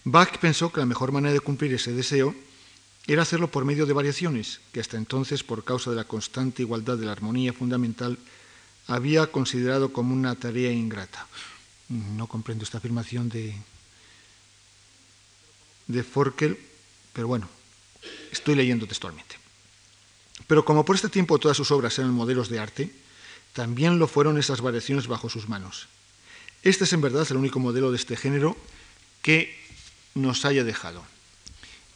[0.04, 2.34] Bach pensó que la mejor manera de cumplir ese deseo
[3.08, 6.98] era hacerlo por medio de variaciones, que hasta entonces, por causa de la constante igualdad
[6.98, 8.18] de la armonía fundamental,
[8.88, 11.28] había considerado como una tarea ingrata.
[11.90, 13.56] No comprendo esta afirmación de,
[15.88, 16.60] de Forkel,
[17.14, 17.48] pero bueno,
[18.32, 19.36] estoy leyendo textualmente.
[20.48, 22.94] Pero como por este tiempo todas sus obras eran modelos de arte,
[23.54, 25.88] también lo fueron esas variaciones bajo sus manos.
[26.64, 28.58] Este es en verdad el único modelo de este género
[29.22, 29.58] que
[30.14, 31.04] nos haya dejado.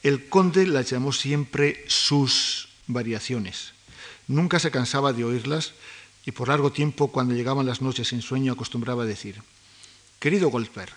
[0.04, 3.74] El conde las llamó siempre sus variaciones.
[4.28, 5.74] Nunca se cansaba de oírlas
[6.26, 9.42] y por largo tiempo, cuando llegaban las noches sin sueño, acostumbraba decir,
[10.22, 10.94] Querido Goldberg,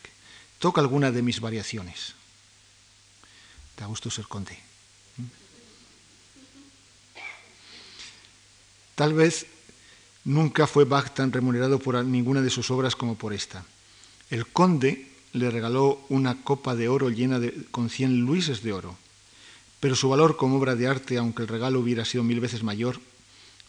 [0.58, 2.12] toca alguna de mis variaciones.
[3.72, 4.28] Da gusto ser.
[8.94, 9.46] Tal vez
[10.28, 13.64] nunca fue Bach tan remunerado por ninguna de sus obras como por esta.
[14.28, 18.94] El conde le regaló una copa de oro llena con cien luises de oro.
[19.80, 23.00] Pero su valor como obra de arte, aunque el regalo hubiera sido mil veces mayor,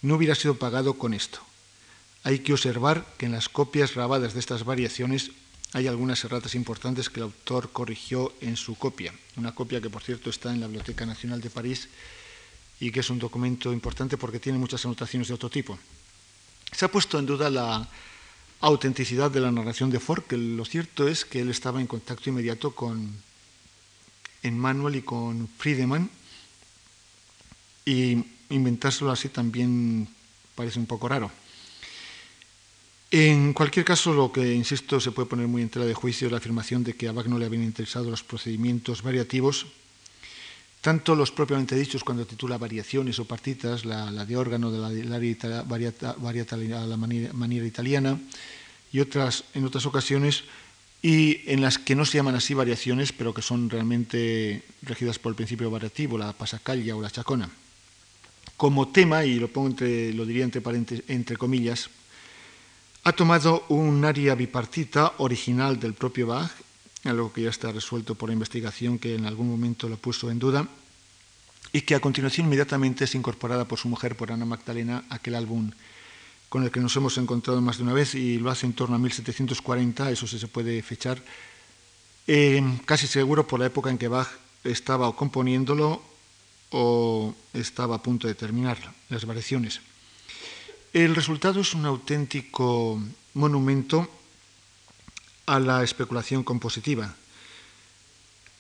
[0.02, 1.40] no hubiera sido pagado con esto.
[2.24, 5.32] Hay que observar que en las copias grabadas de estas variaciones
[5.76, 10.02] hay algunas erratas importantes que el autor corrigió en su copia, una copia que por
[10.02, 11.90] cierto está en la Biblioteca Nacional de París
[12.80, 15.78] y que es un documento importante porque tiene muchas anotaciones de otro tipo.
[16.72, 17.90] Se ha puesto en duda la
[18.62, 22.30] autenticidad de la narración de Ford, que lo cierto es que él estaba en contacto
[22.30, 23.14] inmediato con
[24.44, 26.10] Emmanuel y con Friedemann,
[27.84, 30.08] y inventárselo así también
[30.56, 31.30] parece un poco raro.
[33.12, 36.32] En cualquier caso, lo que, insisto, se puede poner muy en tela de juicio es
[36.32, 39.68] la afirmación de que a Bach no le habían interesado los procedimientos variativos,
[40.82, 46.58] tanto los propiamente dichos cuando titula variaciones o partitas, la, de órgano de la, variata,
[46.58, 48.20] la manera, italiana,
[48.92, 50.44] y otras en otras ocasiones,
[51.02, 55.32] y en las que no se llaman así variaciones, pero que son realmente regidas por
[55.32, 57.50] el principio variativo, la pasacaglia o la chacona.
[58.58, 60.62] Como tema, y lo pongo entre, lo diría entre,
[61.08, 61.90] entre comillas,
[63.06, 66.52] ha tomado un aria bipartita original del propio Bach
[67.06, 70.68] algo que ya está resuelto por investigación que en algún momento lo puso en duda,
[71.72, 75.72] y que a continuación inmediatamente es incorporada por su mujer, por Ana Magdalena, aquel álbum
[76.50, 78.96] con el que nos hemos encontrado más de una vez, y lo hace en torno
[78.96, 81.22] a 1740, eso sí se puede fechar,
[82.86, 84.30] casi seguro por la época en que Bach
[84.64, 86.02] estaba o componiéndolo
[86.72, 88.78] o estaba a punto de terminar
[89.10, 89.82] las variaciones.
[90.96, 92.98] El resultado es un auténtico
[93.34, 94.08] monumento
[95.46, 97.14] a la especulación compositiva.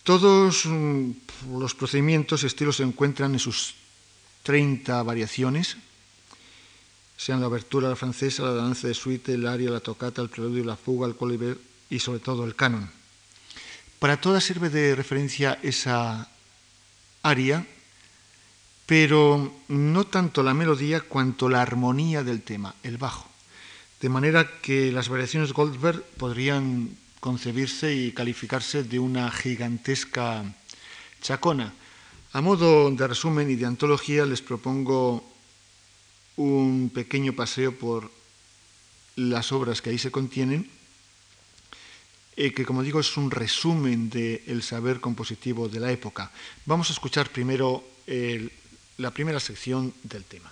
[0.03, 1.11] Todos mm,
[1.57, 3.75] los procedimientos y estilos se encuentran en sus
[4.43, 5.77] 30 variaciones,
[7.15, 10.65] sean la abertura la francesa, la danza de suite, el aria, la tocata, el preludio,
[10.65, 11.57] la fuga, el coliber
[11.89, 12.91] y sobre todo el canon.
[13.97, 16.29] Para todas sirve de referencia esa
[17.23, 17.65] aria,
[18.85, 23.29] pero no tanto la melodía cuanto la armonía del tema, el bajo
[24.05, 30.45] de manera que las variaciones Goldberg podrían concebirse y calificarse de una gigantesca
[31.21, 31.73] chacona.
[32.33, 35.25] A modo de resumen y de antología les propongo
[36.35, 38.11] un pequeño paseo por
[39.15, 40.69] las obras que ahí se contienen,
[42.35, 46.31] eh, que como digo es un resumen del saber compositivo de la época.
[46.65, 47.81] Vamos a escuchar primero
[48.97, 50.51] la primera sección del tema.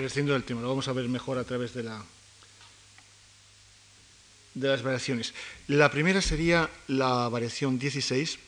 [0.00, 2.02] Prescindiendo del tema, lo vamos a ver mejor a través de, la,
[4.54, 5.34] de las variaciones.
[5.68, 8.38] La primera sería la variación 16,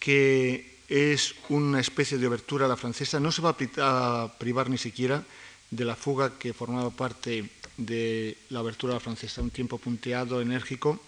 [0.00, 3.20] que es una especie de obertura a la francesa.
[3.20, 5.22] No se va a privar ni siquiera
[5.70, 11.00] de la fuga que formaba parte de la abertura francesa, un tiempo punteado, enérgico,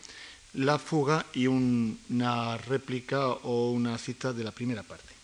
[0.55, 5.16] la fuga y una réplica o una cita de la primera parte.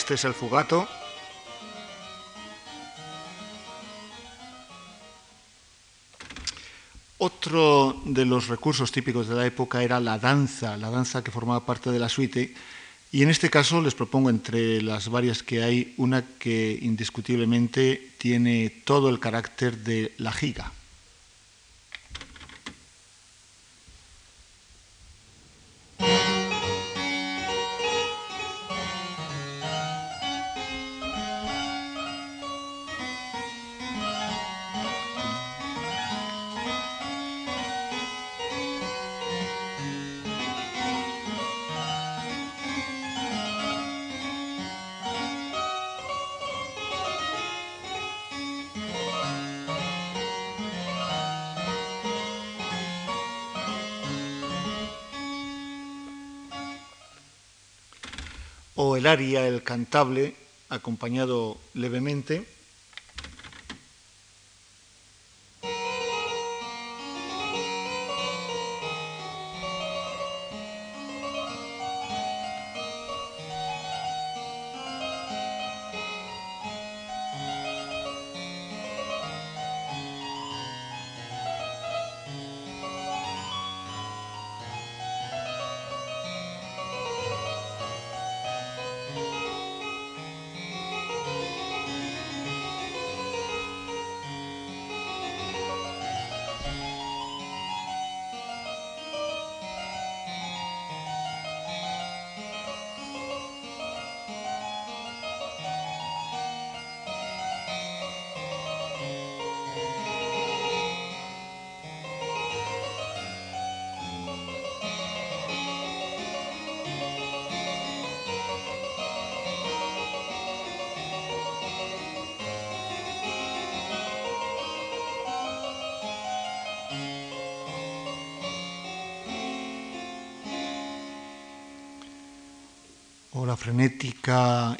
[0.00, 0.88] Este es el fugato.
[7.18, 11.66] Otro de los recursos típicos de la época era la danza, la danza que formaba
[11.66, 12.54] parte de la suite.
[13.12, 18.70] Y en este caso les propongo entre las varias que hay una que indiscutiblemente tiene
[18.70, 20.72] todo el carácter de la giga.
[58.74, 60.34] O el aria, el cantable,
[60.68, 62.46] acompañado levemente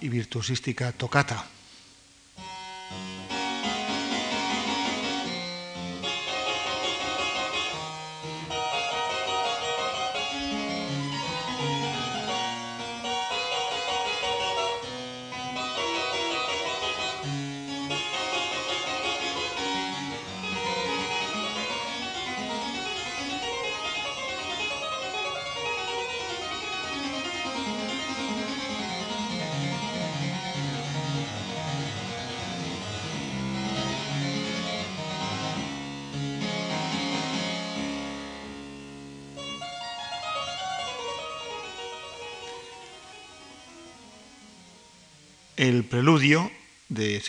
[0.01, 1.60] y virtuosística tocata.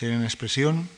[0.02, 0.88] Serena Expresión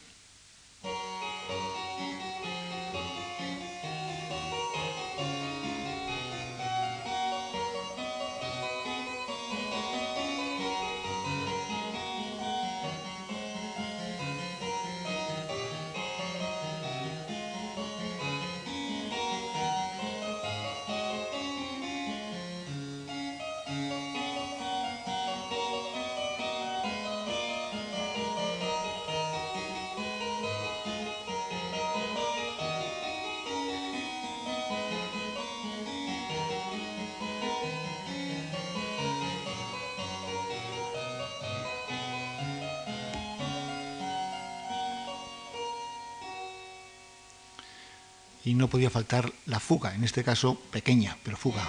[48.44, 51.66] y no podía faltar la fuga, en este caso pequeña, pero fuga.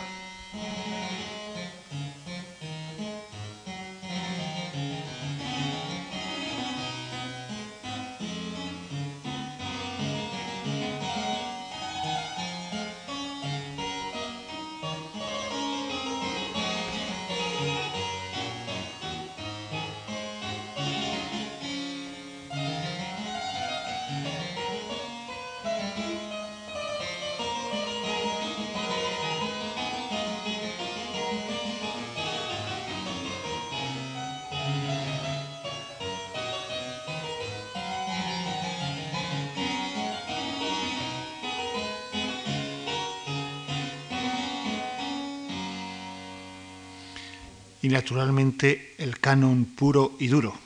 [48.06, 50.64] Naturalmente el canon puro y duro.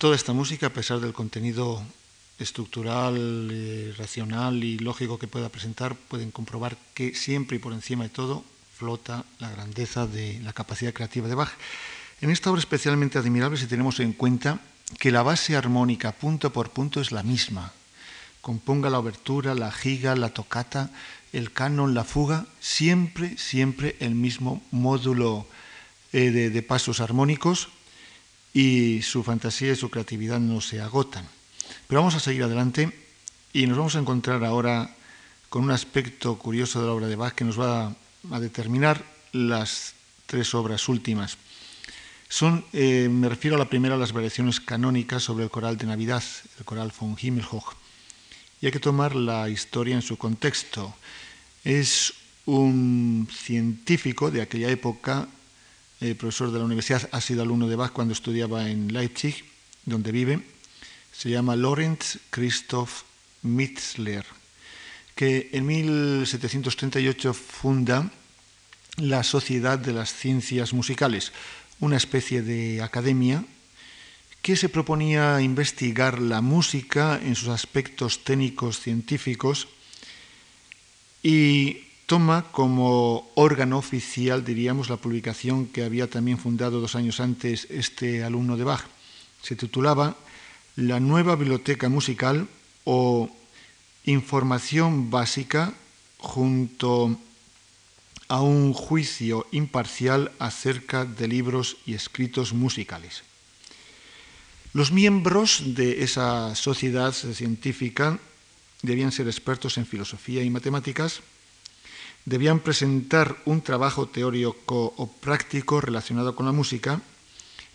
[0.00, 1.84] Toda esta música, a pesar del contenido
[2.38, 8.04] estructural, eh, racional y lógico que pueda presentar, pueden comprobar que siempre y por encima
[8.04, 8.42] de todo
[8.78, 11.50] flota la grandeza de la capacidad creativa de Bach.
[12.22, 14.60] En esta obra especialmente admirable si tenemos en cuenta
[14.98, 17.74] que la base armónica punto por punto es la misma.
[18.40, 20.88] Componga la obertura, la giga, la tocata,
[21.34, 25.46] el canon, la fuga, siempre, siempre el mismo módulo
[26.14, 27.68] eh, de pasos armónicos
[28.52, 31.26] y su fantasía y su creatividad no se agotan.
[31.86, 32.90] Pero vamos a seguir adelante
[33.52, 34.94] y nos vamos a encontrar ahora
[35.48, 37.94] con un aspecto curioso de la obra de Bach que nos va
[38.30, 39.94] a determinar las
[40.26, 41.36] tres obras últimas.
[42.28, 46.22] Son, eh, me refiero a la primera, las variaciones canónicas sobre el coral de Navidad,
[46.58, 47.74] el coral von Himmelhoch.
[48.60, 50.94] Y hay que tomar la historia en su contexto.
[51.64, 52.14] Es
[52.46, 55.26] un científico de aquella época
[56.00, 59.44] eh, profesor de la universidad, ha sido alumno de Bach cuando estudiaba en Leipzig,
[59.84, 60.42] donde vive.
[61.12, 63.02] Se llama Lorenz Christoph
[63.42, 64.24] Mitzler,
[65.14, 68.10] que en 1738 funda
[68.96, 71.32] la Sociedad de las Ciencias Musicales,
[71.80, 73.44] una especie de academia
[74.42, 79.68] que se proponía investigar la música en sus aspectos técnicos científicos
[81.22, 87.68] y toma como órgano oficial, diríamos, la publicación que había también fundado dos años antes
[87.70, 88.82] este alumno de Bach.
[89.42, 90.16] Se titulaba
[90.74, 92.48] La nueva biblioteca musical
[92.82, 93.30] o
[94.06, 95.72] Información básica
[96.18, 97.16] junto
[98.26, 103.22] a un juicio imparcial acerca de libros y escritos musicales.
[104.72, 108.18] Los miembros de esa sociedad científica
[108.82, 111.22] debían ser expertos en filosofía y matemáticas,
[112.24, 117.00] debían presentar un trabajo teórico o práctico relacionado con la música.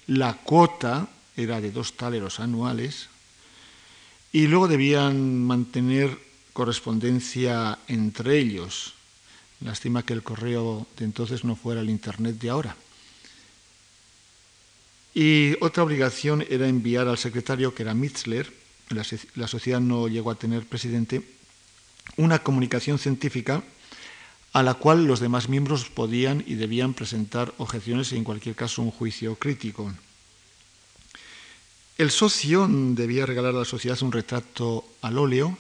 [0.07, 3.09] La cuota era de dos taleros anuales
[4.31, 6.17] y luego debían mantener
[6.53, 8.93] correspondencia entre ellos.
[9.61, 12.75] Lástima que el correo de entonces no fuera el Internet de ahora.
[15.13, 18.51] Y otra obligación era enviar al secretario, que era Mitzler,
[18.89, 21.23] la sociedad no llegó a tener presidente,
[22.17, 23.63] una comunicación científica
[24.55, 28.81] a la cual los demás miembros podían y debían presentar objeciones y en cualquier caso
[28.81, 29.93] un juicio crítico.
[31.97, 35.57] El socio debía regalar a la sociedad un retrato al óleo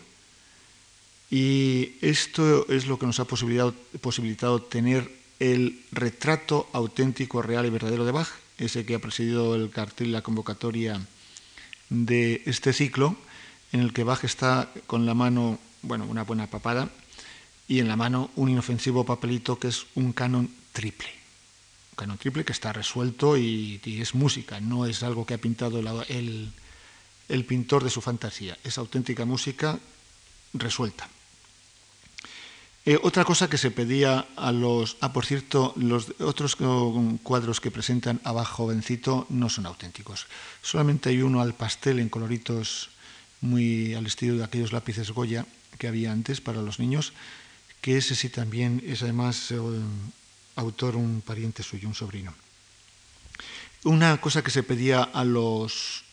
[1.29, 8.05] y esto es lo que nos ha posibilitado, tener el retrato auténtico, real y verdadero
[8.05, 11.05] de Bach, ese que ha presidido el cartel y la convocatoria
[11.89, 13.17] de este ciclo,
[13.73, 16.89] en el que Bach está con la mano, bueno, una buena papada,
[17.67, 21.09] y en la mano un inofensivo papelito que es un canon triple.
[21.91, 25.79] Un canon triple que está resuelto y, es música, no es algo que ha pintado
[25.79, 26.51] el,
[27.29, 29.79] el pintor de su fantasía, es auténtica música
[30.53, 31.09] resuelta.
[32.87, 34.97] Eh, otra cosa que se pedía a los...
[35.01, 36.55] Ah, por cierto, los otros
[37.23, 40.27] cuadros que presentan abajo jovencito no son auténticos.
[40.61, 42.91] Solamente hay uno al pastel en coloritos
[43.41, 45.47] muy al estilo de aquellos lápices Goya
[45.79, 47.13] que había antes para los niños,
[47.85, 49.59] que ese sí también es además eh,
[50.55, 52.33] autor un pariente suyo, un sobrino.
[53.83, 56.03] Una cosa que se pedía a los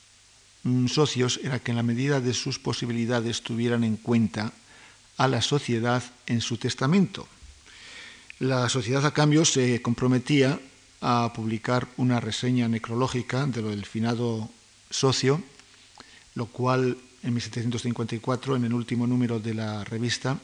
[0.64, 4.52] mm, socios era que en la medida de sus posibilidades tuvieran en cuenta
[5.16, 7.26] a la sociedad en su testamento.
[8.38, 10.60] La sociedad a cambio se comprometía
[11.00, 14.50] a publicar una reseña necrológica de lo del finado
[14.90, 15.42] socio,
[16.34, 20.38] lo cual en 1754, en el último número de la revista,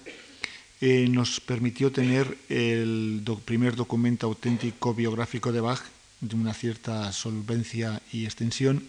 [0.81, 5.83] eh, nos permitió tener el primer documento auténtico biográfico de Bach,
[6.21, 8.87] de una cierta solvencia y extensión,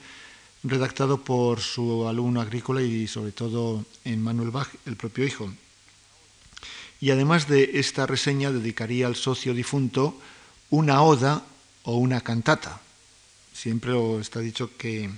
[0.64, 5.52] redactado por su alumno agrícola y sobre todo en Manuel Bach, el propio hijo.
[7.02, 10.20] Y además de esta reseña dedicaría al socio difunto
[10.70, 11.44] una oda
[11.84, 12.82] o una cantata.
[13.54, 15.10] Siempre está dicho que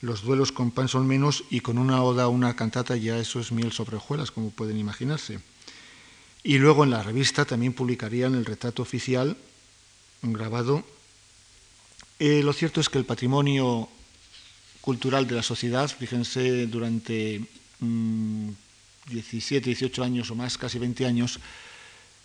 [0.00, 3.40] los duelos con pan son menos y con una oda o una cantata ya eso
[3.40, 5.40] es miel sobre hojuelas, como pueden imaginarse.
[6.44, 9.34] Y luego en la revista también publicarían el retrato oficial
[10.20, 10.84] grabado.
[12.18, 13.88] Eh, lo cierto es que el patrimonio
[14.82, 17.40] cultural de la sociedad, fíjense, durante
[17.80, 18.50] mm,
[19.08, 21.40] 17, 18 años o más, casi 20 años,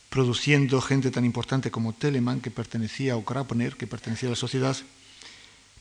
[0.10, 4.76] produciendo gente tan importante como Telemann, que pertenecía, o Krapner, que pertenecía a la sociedad.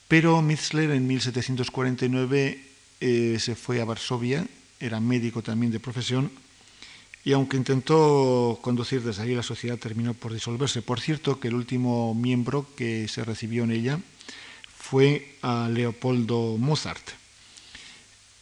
[0.06, 2.64] Pero Mitzler en 1749
[3.00, 4.46] eh, se fue a Varsovia,
[4.78, 6.30] era médico también de profesión,
[7.28, 10.80] y aunque intentó conducir desde ahí la sociedad, terminó por disolverse.
[10.80, 14.00] Por cierto, que el último miembro que se recibió en ella
[14.74, 17.06] fue a Leopoldo Mozart.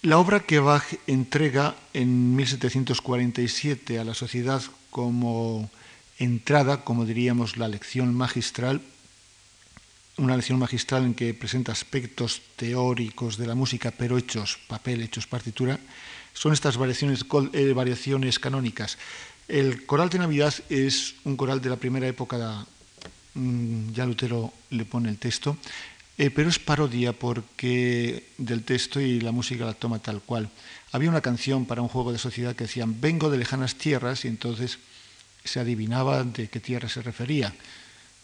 [0.03, 5.69] La obra que Bach entrega en 1747 a la sociedad como
[6.21, 8.83] entrada, como diríamos, la lección magistral,
[10.17, 15.27] una lección magistral en que presenta aspectos teóricos de la música, pero hechos papel, hechos
[15.27, 15.81] partitura,
[16.37, 17.25] son estas variaciones,
[17.55, 18.99] eh, variaciones canónicas.
[19.49, 22.67] El coral de Navidad es un coral de la primera época,
[23.35, 25.57] mm, ya Lutero le pone el texto,
[26.19, 30.51] eh, pero es parodia porque del texto y la música la toma tal cual.
[30.93, 34.29] Había una canción para un juego de sociedad que decían vengo de lejanas tierras y
[34.29, 34.79] entonces
[35.45, 37.55] se adivinaba de qué tierra se refería.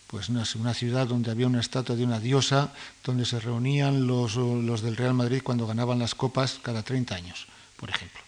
[0.06, 4.36] Pues una, una ciudad donde había una estatua de una diosa, donde se reunían los,
[4.36, 7.46] los del Real Madrid cuando ganaban las copas cada 30 años,
[7.82, 8.20] por ejemplo.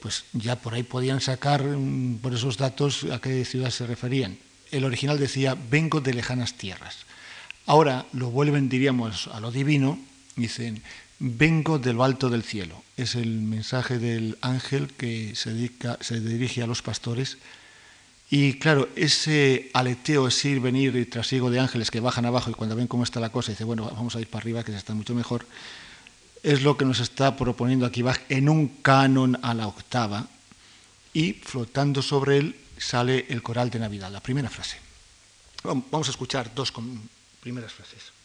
[0.00, 4.38] Pues ya por ahí podían sacar mm, por esos datos a qué ciudad se referían.
[4.70, 6.98] El original decía vengo de lejanas tierras.
[7.66, 9.98] Ahora lo vuelven, diríamos, a lo divino,
[10.36, 10.84] dicen,
[11.18, 12.80] vengo de lo alto del cielo.
[12.96, 15.50] Es el mensaje del ángel que se,
[16.00, 17.38] se dirige a los pastores.
[18.30, 22.54] Y claro, ese aleteo, ese ir, venir y trasiego de ángeles que bajan abajo y
[22.54, 24.78] cuando ven cómo está la cosa, dice, bueno, vamos a ir para arriba, que se
[24.78, 25.44] está mucho mejor,
[26.46, 30.28] es lo que nos está proponiendo aquí Bach en un canon a la octava
[31.12, 34.78] y flotando sobre él sale el coral de Navidad, la primera frase.
[35.64, 36.72] Vamos a escuchar dos
[37.40, 38.15] primeras frases.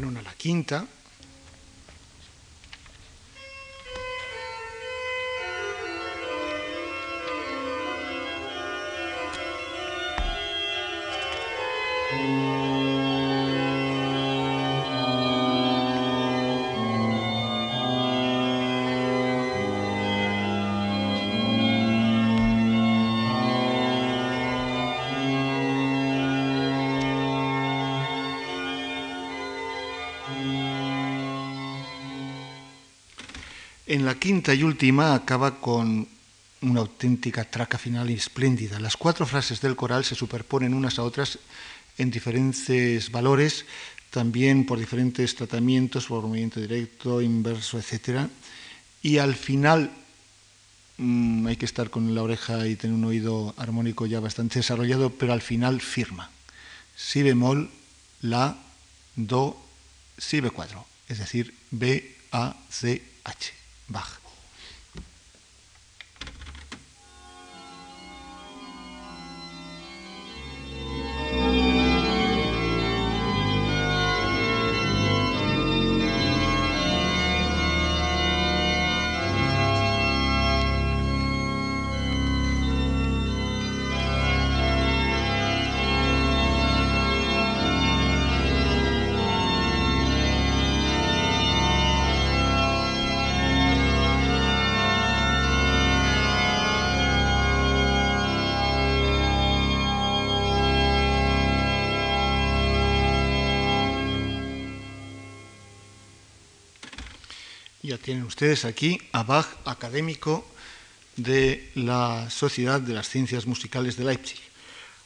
[0.00, 0.86] Canon a la quinta,
[34.10, 36.08] la quinta y última acaba con
[36.62, 38.80] una auténtica traca final espléndida.
[38.80, 41.38] Las cuatro frases del coral se superponen unas a otras
[41.96, 43.66] en diferentes valores,
[44.10, 48.26] también por diferentes tratamientos, por movimiento directo, inverso, etc.
[49.00, 49.92] Y al final
[50.98, 55.10] mm, hay que estar con la oreja y tener un oído armónico ya bastante desarrollado,
[55.10, 56.32] pero al final firma.
[56.96, 57.70] Si bemol,
[58.22, 58.58] la,
[59.14, 59.56] do,
[60.18, 63.59] si b4, es decir, B, A, C, H.
[63.90, 64.19] Bach.
[108.02, 110.44] Tienen ustedes aquí a Bach, académico
[111.16, 114.40] de la Sociedad de las Ciencias Musicales de Leipzig.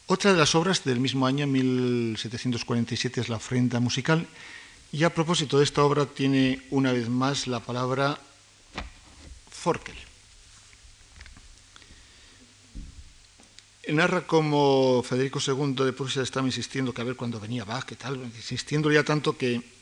[0.07, 4.27] Otra de las obras del mismo año, 1747, es La ofrenda musical.
[4.91, 8.17] Y a propósito de esta obra tiene una vez más la palabra
[9.51, 9.95] Forkel.
[13.89, 17.95] Narra como Federico II de Prusia estaba insistiendo que a ver cuándo venía Bach, qué
[17.95, 19.74] tal, insistiendo ya tanto que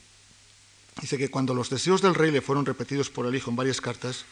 [1.01, 3.81] dice que cuando los deseos del rey le fueron repetidos por el hijo en varias
[3.81, 4.25] cartas,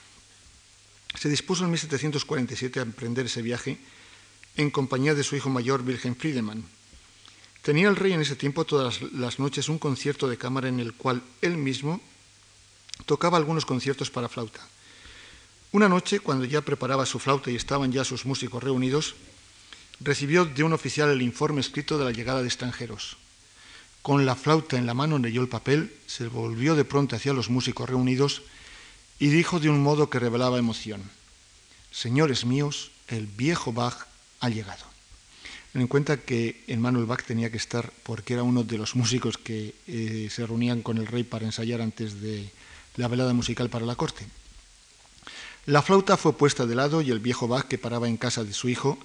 [1.15, 3.77] se dispuso en 1747 a emprender ese viaje
[4.55, 6.63] en compañía de su hijo mayor Wilhelm Friedemann.
[7.61, 10.93] Tenía el rey en ese tiempo todas las noches un concierto de cámara en el
[10.93, 12.01] cual él mismo
[13.05, 14.61] tocaba algunos conciertos para flauta.
[15.71, 19.15] Una noche, cuando ya preparaba su flauta y estaban ya sus músicos reunidos,
[19.99, 23.17] recibió de un oficial el informe escrito de la llegada de extranjeros.
[24.01, 27.49] Con la flauta en la mano leyó el papel, se volvió de pronto hacia los
[27.49, 28.41] músicos reunidos
[29.19, 31.03] y dijo de un modo que revelaba emoción,
[31.91, 34.07] Señores míos, el viejo Bach
[34.39, 34.85] ha llegado.
[35.73, 39.37] Ten en cuenta que Emmanuel Bach tenía que estar, porque era uno de los músicos
[39.37, 42.49] que eh, se reunían con el rey para ensayar antes de
[42.95, 44.25] la velada musical para la corte.
[45.65, 48.53] La flauta fue puesta de lado y el viejo Bach, que paraba en casa de
[48.53, 48.97] su hijo,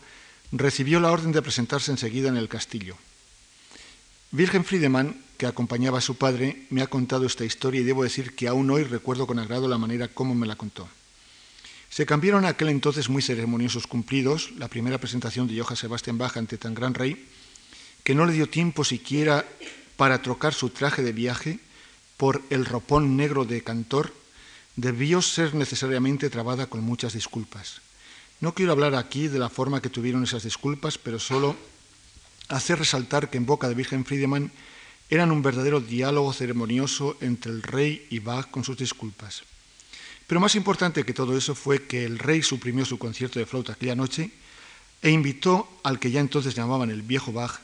[0.53, 2.97] recibió la orden de presentarse enseguida en el castillo.
[4.37, 8.37] Virgen Friedemann, que acompañaba a su padre, me ha contado esta historia y debo decir
[8.37, 10.87] que aún hoy recuerdo con agrado la manera como me la contó.
[11.89, 16.59] Se cambiaron aquel entonces muy ceremoniosos cumplidos, la primera presentación de Johann Sebastian Bach ante
[16.59, 17.27] tan gran rey,
[18.05, 19.47] que no le dio tiempo siquiera
[19.97, 21.59] para trocar su traje de viaje
[22.19, 24.13] por el ropón negro de cantor,
[24.77, 27.81] debió ser necesariamente trabada con muchas disculpas.
[28.43, 31.57] No quiero hablar aquí de la forma que tuvieron esas disculpas, pero solo
[32.49, 34.51] hacer resaltar que en boca de Virgen Friedemann
[35.09, 39.43] eran un verdadero diálogo ceremonioso entre el rey y Bach con sus disculpas.
[40.27, 43.73] Pero más importante que todo eso fue que el rey suprimió su concierto de flauta
[43.73, 44.31] aquella noche
[45.03, 47.61] e invitó al que ya entonces llamaban el viejo Bach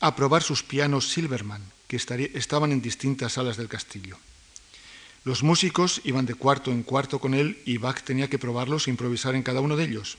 [0.00, 4.18] a probar sus pianos Silverman, que estaban en distintas salas del castillo.
[5.24, 8.90] Los músicos iban de cuarto en cuarto con él y Bach tenía que probarlos e
[8.90, 10.18] improvisar en cada uno de ellos.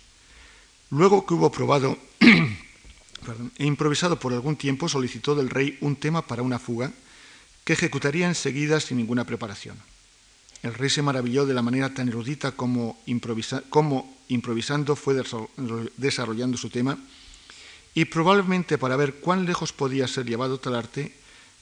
[0.89, 1.97] Luego que hubo probado
[3.57, 6.91] e improvisado por algún tiempo, solicitó del rey un tema para una fuga
[7.63, 9.77] que ejecutaría enseguida sin ninguna preparación.
[10.63, 15.21] El rey se maravilló de la manera tan erudita como, improvisando fue
[15.97, 16.97] desarrollando su tema
[17.93, 21.13] y probablemente para ver cuán lejos podía ser llevado tal arte,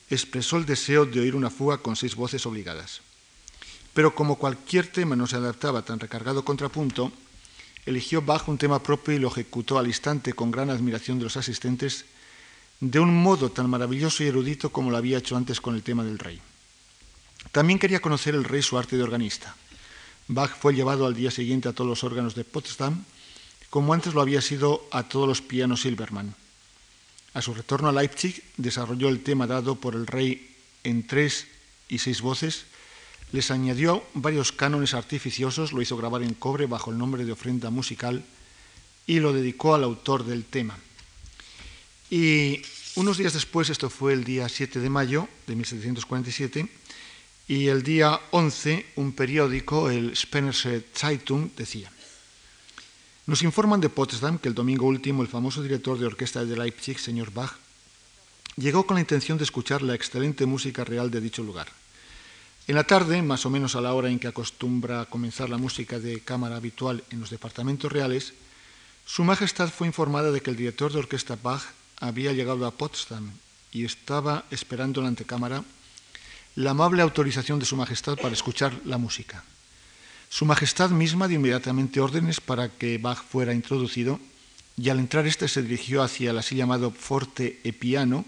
[0.09, 3.01] expresó el deseo de oír una fuga con seis voces obligadas.
[3.93, 7.11] Pero como cualquier tema no se adaptaba a tan recargado contrapunto,
[7.85, 11.37] eligió Bach un tema propio y lo ejecutó al instante con gran admiración de los
[11.37, 12.05] asistentes,
[12.79, 16.03] de un modo tan maravilloso y erudito como lo había hecho antes con el tema
[16.03, 16.41] del rey.
[17.51, 19.55] También quería conocer el rey su arte de organista.
[20.27, 23.03] Bach fue llevado al día siguiente a todos los órganos de Potsdam,
[23.69, 26.35] como antes lo había sido a todos los pianos Silbermann.
[27.33, 31.47] A su retorno a Leipzig desarrolló el tema dado por el rey en tres
[31.87, 32.65] y seis voces,
[33.31, 37.69] les añadió varios cánones artificiosos, lo hizo grabar en cobre bajo el nombre de ofrenda
[37.69, 38.23] musical
[39.07, 40.77] y lo dedicó al autor del tema.
[42.09, 42.61] Y
[42.95, 46.67] unos días después, esto fue el día 7 de mayo de 1747,
[47.47, 51.91] y el día 11, un periódico, el Spenersche Zeitung, decía,
[53.27, 56.99] nos informan de Potsdam que el domingo último el famoso director de orquesta de Leipzig,
[56.99, 57.53] señor Bach,
[58.57, 61.80] llegó con la intención de escuchar la excelente música real de dicho lugar.
[62.71, 65.99] En la tarde, más o menos a la hora en que acostumbra comenzar la música
[65.99, 68.33] de cámara habitual en los departamentos reales,
[69.05, 71.63] Su Majestad fue informada de que el director de orquesta Bach
[71.99, 73.29] había llegado a Potsdam
[73.73, 75.65] y estaba esperando en la antecámara
[76.55, 79.43] la amable autorización de Su Majestad para escuchar la música.
[80.29, 84.17] Su Majestad misma dio inmediatamente órdenes para que Bach fuera introducido
[84.77, 88.23] y al entrar éste se dirigió hacia el así llamado forte e piano,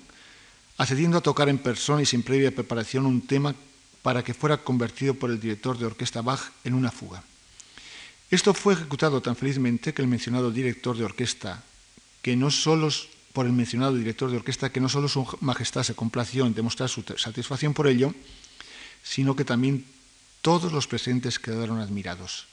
[0.76, 3.56] accediendo a tocar en persona y sin previa preparación un tema
[4.04, 7.24] para que fuera convertido por el director de orquesta Bach en una fuga.
[8.30, 11.64] Esto fue ejecutado tan felizmente que el mencionado director de orquesta,
[12.22, 12.90] que no solo
[13.32, 16.90] por el mencionado director de orquesta que no solo su majestad se complació en demostrar
[16.90, 18.14] su satisfacción por ello,
[19.02, 19.86] sino que también
[20.42, 22.48] todos los presentes quedaron admirados.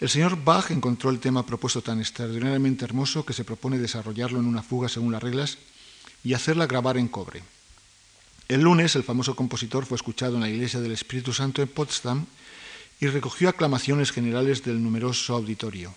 [0.00, 4.46] El señor Bach encontró el tema propuesto tan extraordinariamente hermoso que se propone desarrollarlo en
[4.46, 5.58] una fuga según las reglas
[6.24, 7.42] y hacerla grabar en cobre.
[8.50, 12.26] El lunes el famoso compositor fue escuchado en la iglesia del Espíritu Santo en Potsdam
[12.98, 15.94] y recogió aclamaciones generales del numeroso auditorio.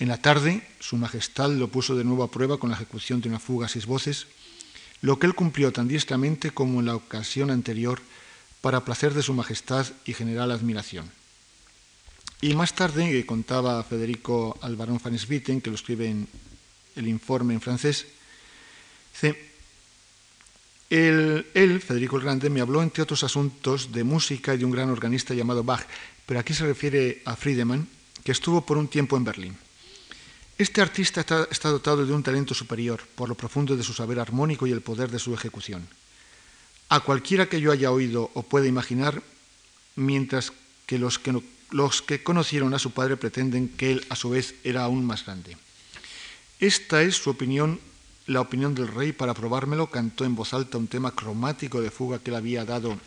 [0.00, 3.28] En la tarde, Su Majestad lo puso de nuevo a prueba con la ejecución de
[3.28, 4.26] una fuga a seis voces,
[5.00, 8.00] lo que él cumplió tan diestramente como en la ocasión anterior
[8.62, 11.08] para placer de su majestad y general admiración.
[12.40, 16.26] Y más tarde, contaba Federico Alvarón van Swieten, que lo escribe en
[16.96, 18.06] el informe en francés,
[19.12, 19.54] dice,
[20.90, 24.90] él, Federico el Grande, me habló, entre otros asuntos, de música y de un gran
[24.90, 25.86] organista llamado Bach,
[26.26, 27.88] pero aquí se refiere a Friedemann,
[28.22, 29.56] que estuvo por un tiempo en Berlín.
[30.58, 34.66] Este artista está, dotado de un talento superior por lo profundo de su saber armónico
[34.66, 35.86] y el poder de su ejecución.
[36.88, 39.22] A cualquiera que yo haya oído o pueda imaginar,
[39.96, 40.52] mientras
[40.86, 45.04] que los que conocieron a su padre pretenden que él a su vez era aún
[45.04, 45.56] más grande.
[46.58, 47.80] Esta es su opinión
[48.26, 52.18] la opinión del rey para probármelo, cantó en voz alta un tema cromático de fuga
[52.18, 52.98] que le había dado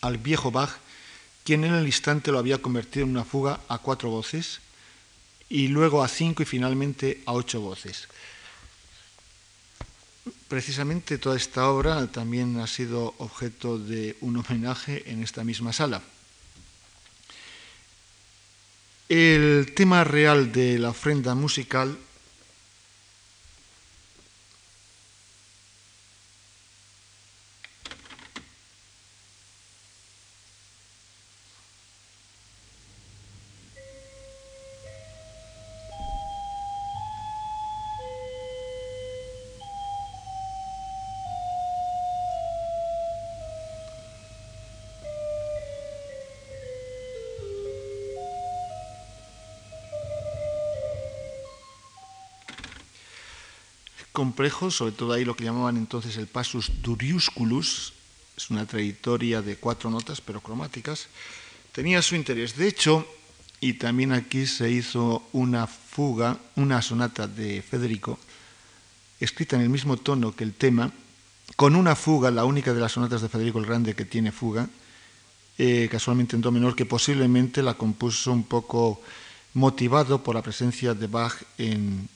[0.00, 0.70] al viejo Bach,
[1.44, 4.60] quien en el instante lo había convertido en una fuga a cuatro voces
[5.48, 8.08] y luego a cinco y finalmente a ocho voces.
[10.46, 16.00] Precisamente toda esta obra también ha sido objeto de un homenaje en esta misma sala.
[19.08, 21.98] El tema real de la ofrenda musical
[54.50, 57.92] sobre todo ahí lo que llamaban entonces el passus duriusculus,
[58.36, 61.08] es una trayectoria de cuatro notas pero cromáticas,
[61.72, 62.56] tenía su interés.
[62.56, 63.06] De hecho,
[63.60, 68.18] y también aquí se hizo una fuga, una sonata de Federico,
[69.20, 70.90] escrita en el mismo tono que el tema,
[71.56, 74.68] con una fuga, la única de las sonatas de Federico el Grande que tiene fuga,
[75.58, 79.00] eh, casualmente en do menor, que posiblemente la compuso un poco
[79.54, 82.08] motivado por la presencia de Bach en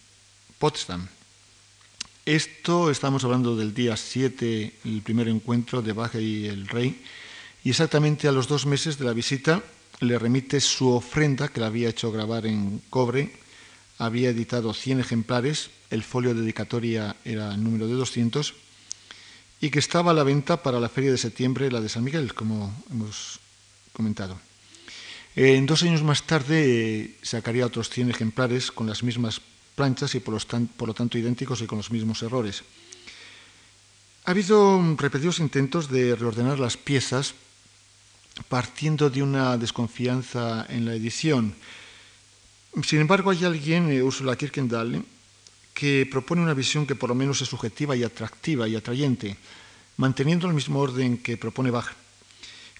[0.58, 1.06] Potsdam.
[2.26, 7.00] Esto estamos hablando del día 7, el primer encuentro de Bach y el rey,
[7.62, 9.62] y exactamente a los dos meses de la visita
[10.00, 13.30] le remite su ofrenda que le había hecho grabar en cobre.
[13.98, 18.54] Había editado 100 ejemplares, el folio de dedicatoria era el número de 200,
[19.60, 22.34] y que estaba a la venta para la feria de septiembre, la de San Miguel,
[22.34, 23.38] como hemos
[23.92, 24.36] comentado.
[25.36, 29.40] En dos años más tarde eh, sacaría otros 100 ejemplares con las mismas
[29.76, 32.64] planchas y por, lo tanto idénticos y con los mismos errores.
[34.24, 37.34] Ha habido repetidos intentos de reordenar las piezas
[38.48, 41.54] partiendo de una desconfianza en la edición.
[42.82, 45.04] Sin embargo, hay alguien, eh, Ursula Kirkendall,
[45.72, 49.36] que propone una visión que por lo menos es subjetiva y atractiva y atrayente,
[49.96, 51.92] manteniendo el mismo orden que propone Bach.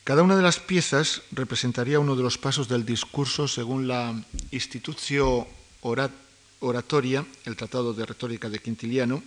[0.02, 4.14] Cada una de las piezas representaría uno de los pasos del discurso según la
[4.50, 5.46] Institutio
[5.82, 6.25] Orat
[6.60, 9.22] oratoria, el Tratado de Retórica de Quintiliano,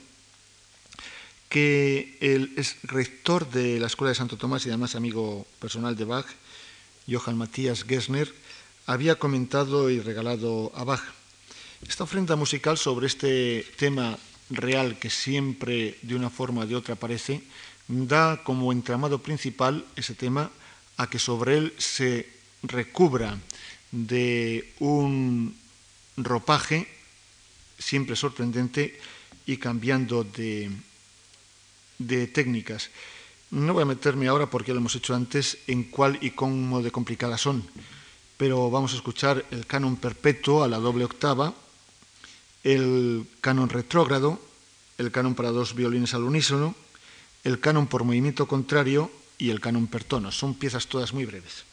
[1.49, 6.05] que el es rector de la Escuela de Santo Tomás y además amigo personal de
[6.05, 6.27] Bach,
[7.09, 8.31] Johann Matthias Gessner,
[8.85, 11.01] había comentado y regalado a Bach.
[11.87, 14.17] Esta ofrenda musical sobre este tema
[14.49, 17.41] real que siempre de una forma o de otra aparece,
[17.87, 20.51] da como entramado principal ese tema
[20.97, 22.29] a que sobre él se
[22.61, 23.39] recubra
[23.91, 25.55] de un
[26.17, 26.98] ropaje
[27.79, 28.99] siempre sorprendente
[29.45, 30.69] y cambiando de,
[31.97, 32.89] de técnicas.
[33.49, 36.91] No voy a meterme ahora, porque lo hemos hecho antes, en cuál y cómo de
[36.91, 37.65] complicadas son,
[38.37, 41.55] pero vamos a escuchar el canon perpetuo a la doble octava,
[42.63, 44.39] el canon retrógrado,
[44.99, 46.75] el canon para dos violines al unísono,
[47.43, 50.31] el canon por movimiento contrario y el canon per tono.
[50.31, 51.68] Son piezas todas muy breves.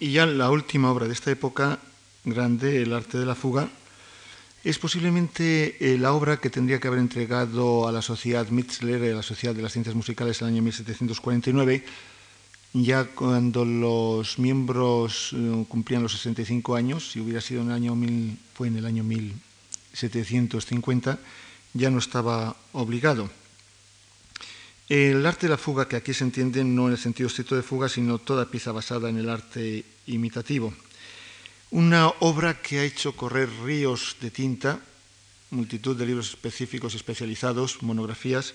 [0.00, 1.78] Y ya la última obra de esta época
[2.24, 3.68] grande, El arte de la fuga,
[4.64, 9.16] es posiblemente eh, la obra que tendría que haber entregado a la Sociedad Mitzler, a
[9.16, 11.84] la Sociedad de las Ciencias Musicales, en el año 1749,
[12.72, 17.94] ya cuando los miembros eh, cumplían los 65 años, si hubiera sido en el año
[17.94, 21.18] mil, fue en el año 1750,
[21.74, 23.30] ya no estaba obligado.
[24.88, 27.62] El arte de la fuga, que aquí se entiende no en el sentido estricto de
[27.62, 30.72] fuga, sino toda pieza basada en el arte imitativo.
[31.72, 34.78] Una obra que ha hecho correr ríos de tinta,
[35.50, 38.54] multitud de libros específicos especializados, monografías.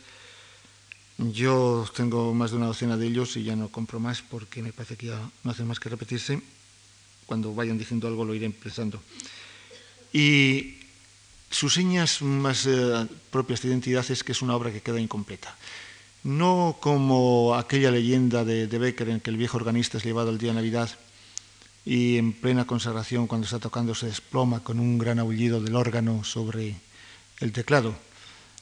[1.17, 4.71] Yo tengo más de una docena de ellos y ya no compro más porque me
[4.71, 6.41] parece que ya no hacen más que repetirse.
[7.25, 9.03] Cuando vayan diciendo algo lo iré pensando.
[10.13, 10.79] Y
[11.49, 15.57] sus señas más eh, propias de identidad es que es una obra que queda incompleta.
[16.23, 20.37] No como aquella leyenda de, de Becker en que el viejo organista es llevado el
[20.37, 20.89] día de Navidad
[21.85, 26.23] y en plena consagración, cuando está tocando, se desploma con un gran aullido del órgano
[26.23, 26.75] sobre
[27.39, 27.95] el teclado.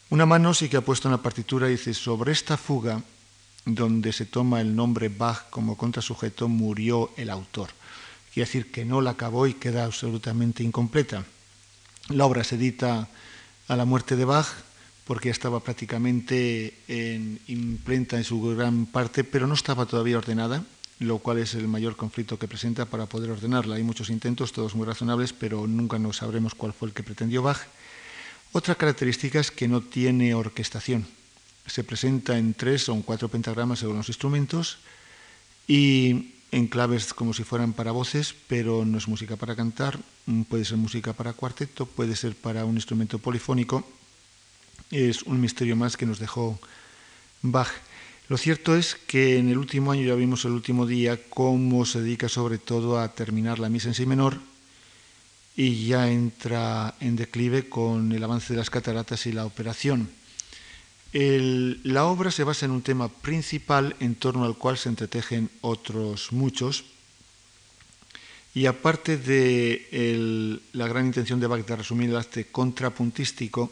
[0.10, 3.04] Una mano sí que ha puesto en la partitura y dice, sobre esta fuga,
[3.66, 7.70] donde se toma el nombre Bach como contrasujeto, murió el autor.
[8.34, 11.26] Quiere decir que no la acabó y queda absolutamente incompleta.
[12.08, 13.10] La obra se edita
[13.68, 14.48] a la muerte de Bach
[15.10, 20.64] porque ya estaba prácticamente en, imprenta en su gran parte, pero no estaba todavía ordenada
[21.00, 23.78] lo cual es el mayor conflicto que presenta para poder ordenarla.
[23.78, 27.42] Hay muchos intentos, todos muy razonables, pero nunca nos sabremos cuál fue el que pretendió
[27.42, 27.58] Bach.
[28.52, 31.08] Otra característica es que no tiene orquestación.
[31.66, 34.78] Se presenta en tres o en cuatro pentagramas según los instrumentos
[35.68, 39.98] y en claves como si fueran para voces, pero no es música para cantar,
[40.50, 43.88] puede ser música para cuarteto, puede ser para un instrumento polifónico.
[44.92, 46.60] Es un misterio más que nos dejó
[47.44, 47.70] Bach.
[48.28, 52.02] Lo cierto es que en el último año, ya vimos el último día, cómo se
[52.02, 54.40] dedica sobre todo a terminar la misa en si menor
[55.56, 60.10] y ya entra en declive con el avance de las cataratas y la operación.
[61.12, 66.32] la obra se basa en un tema principal en torno al cual se entretejen otros
[66.32, 66.86] muchos.
[68.56, 73.72] Y aparte de la gran intención de Bach de resumir el arte contrapuntístico,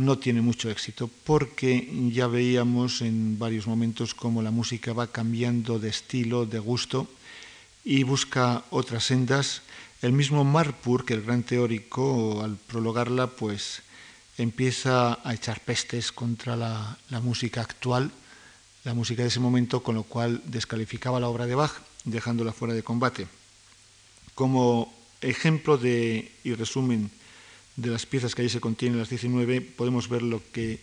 [0.00, 5.78] no tiene mucho éxito porque ya veíamos en varios momentos cómo la música va cambiando
[5.78, 7.06] de estilo, de gusto
[7.84, 9.62] y busca otras sendas.
[10.00, 13.82] El mismo Marpur, que el gran teórico, al prologarla, pues
[14.38, 18.10] empieza a echar pestes contra la, la música actual,
[18.84, 21.72] la música de ese momento, con lo cual descalificaba la obra de Bach,
[22.04, 23.28] dejándola fuera de combate.
[24.34, 27.10] Como ejemplo de, y resumen
[27.80, 30.80] de las piezas que allí se contienen, las 19, podemos ver lo que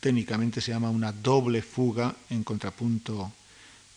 [0.00, 3.32] técnicamente se llama una doble fuga en contrapunto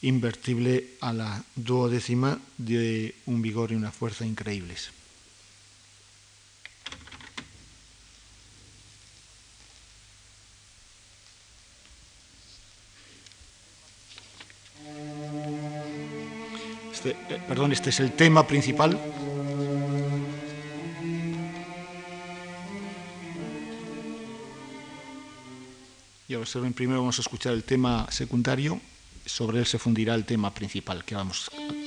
[0.02, 4.92] invertible a la duodécima de un vigor y una fuerza increíbles.
[16.94, 19.15] Este, eh, perdón, este es el tema principal.
[26.28, 28.80] Y observen, primero vamos a escuchar el tema secundario,
[29.26, 31.85] sobre él se fundirá el tema principal que vamos a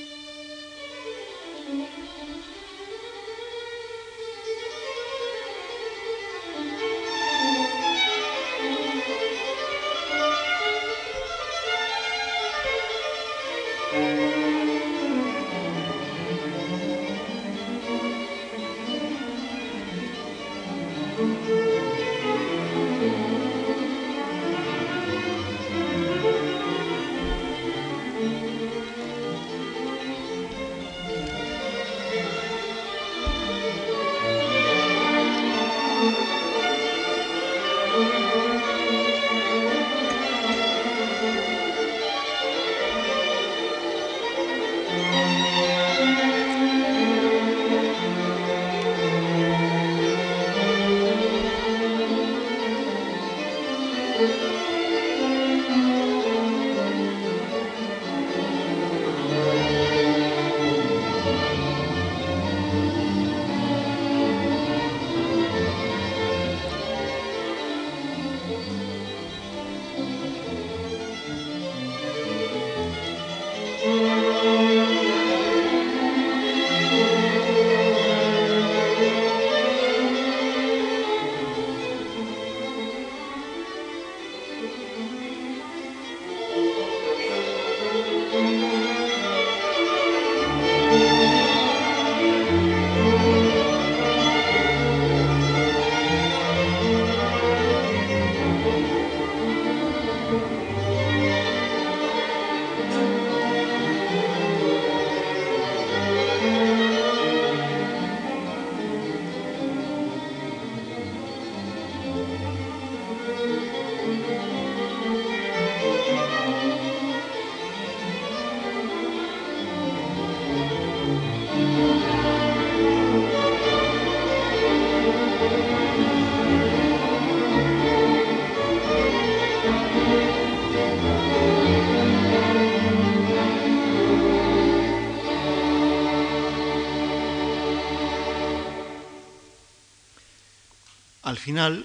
[141.49, 141.83] final,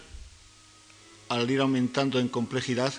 [1.30, 2.92] al ir aumentando en complejidad,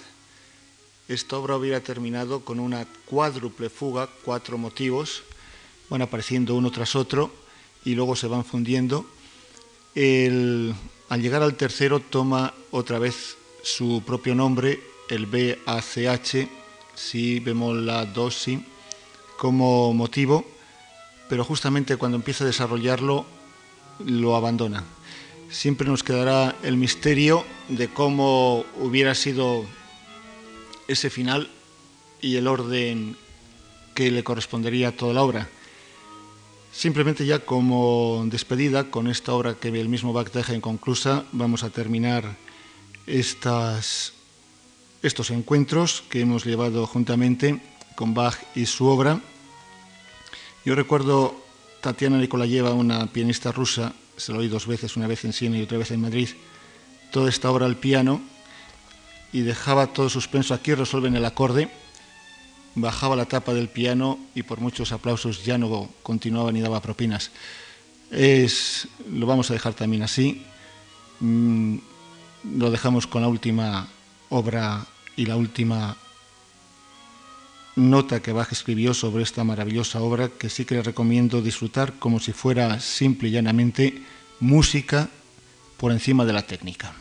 [1.08, 5.22] esta obra hubiera terminado con una cuádruple fuga, cuatro motivos,
[5.92, 7.32] van apareciendo uno tras otro
[7.84, 9.06] y luego se van fundiendo.
[9.96, 14.82] al llegar al tercero toma otra vez su propio nombre,
[15.12, 16.50] el BACH,
[16.96, 18.60] si vemos la dosis
[19.38, 20.44] como motivo,
[21.30, 23.24] pero justamente cuando empieza a desarrollarlo
[24.00, 24.84] lo abandona.
[25.50, 29.66] Siempre nos quedará el misterio de cómo hubiera sido
[30.88, 31.50] ese final
[32.22, 33.16] y el orden
[33.94, 35.50] que le correspondería a toda la obra.
[36.74, 41.70] Simplemente ya como despedida, con esta obra que el mismo Bach deja inconclusa, vamos a
[41.70, 42.36] terminar
[43.08, 44.12] estos
[45.30, 47.62] encuentros que hemos llevado juntamente
[47.96, 49.22] con Bach y su obra.
[50.66, 51.40] Yo recuerdo
[51.82, 55.64] Tatiana Nikolayeva, una pianista rusa, se lo oí dos veces, una vez en Siena y
[55.64, 56.30] otra vez en Madrid,
[57.12, 58.22] toda esta obra al piano
[59.32, 60.54] y dejaba todo suspenso.
[60.54, 61.70] Aquí resuelven el acorde,
[62.76, 67.32] bajaba la tapa del piano y por muchos aplausos ya no continuaba ni daba propinas.
[68.12, 70.44] Es, lo vamos a dejar también así.
[71.20, 71.78] Mm,
[72.58, 73.88] lo dejamos con la última
[74.30, 74.86] obra
[75.16, 75.98] y la última
[77.76, 82.20] nota que Bach escribió sobre esta maravillosa obra que sí que le recomiendo disfrutar como
[82.20, 84.04] si fuera simple y llanamente
[84.40, 85.10] música
[85.78, 86.94] por encima de la técnica.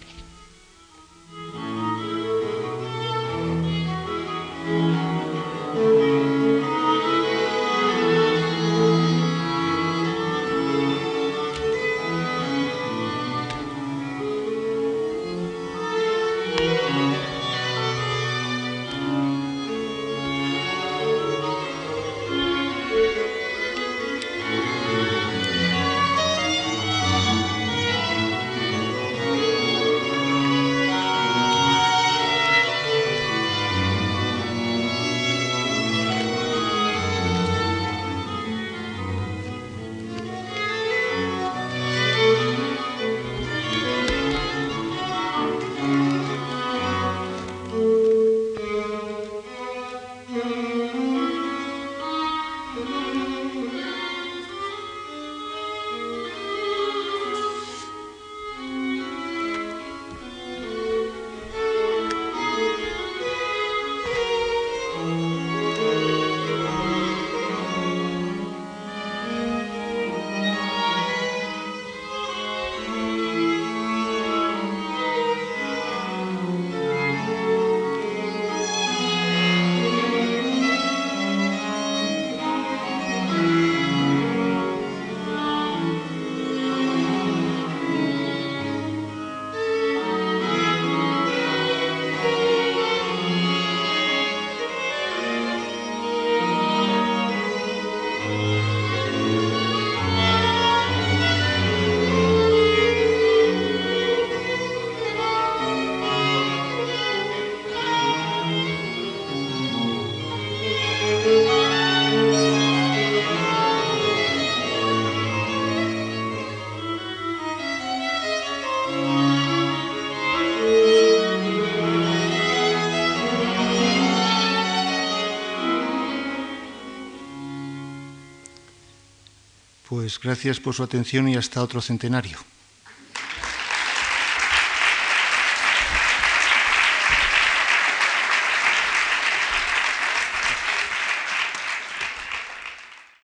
[130.04, 132.36] Pues gracias por su atención y hasta otro centenario.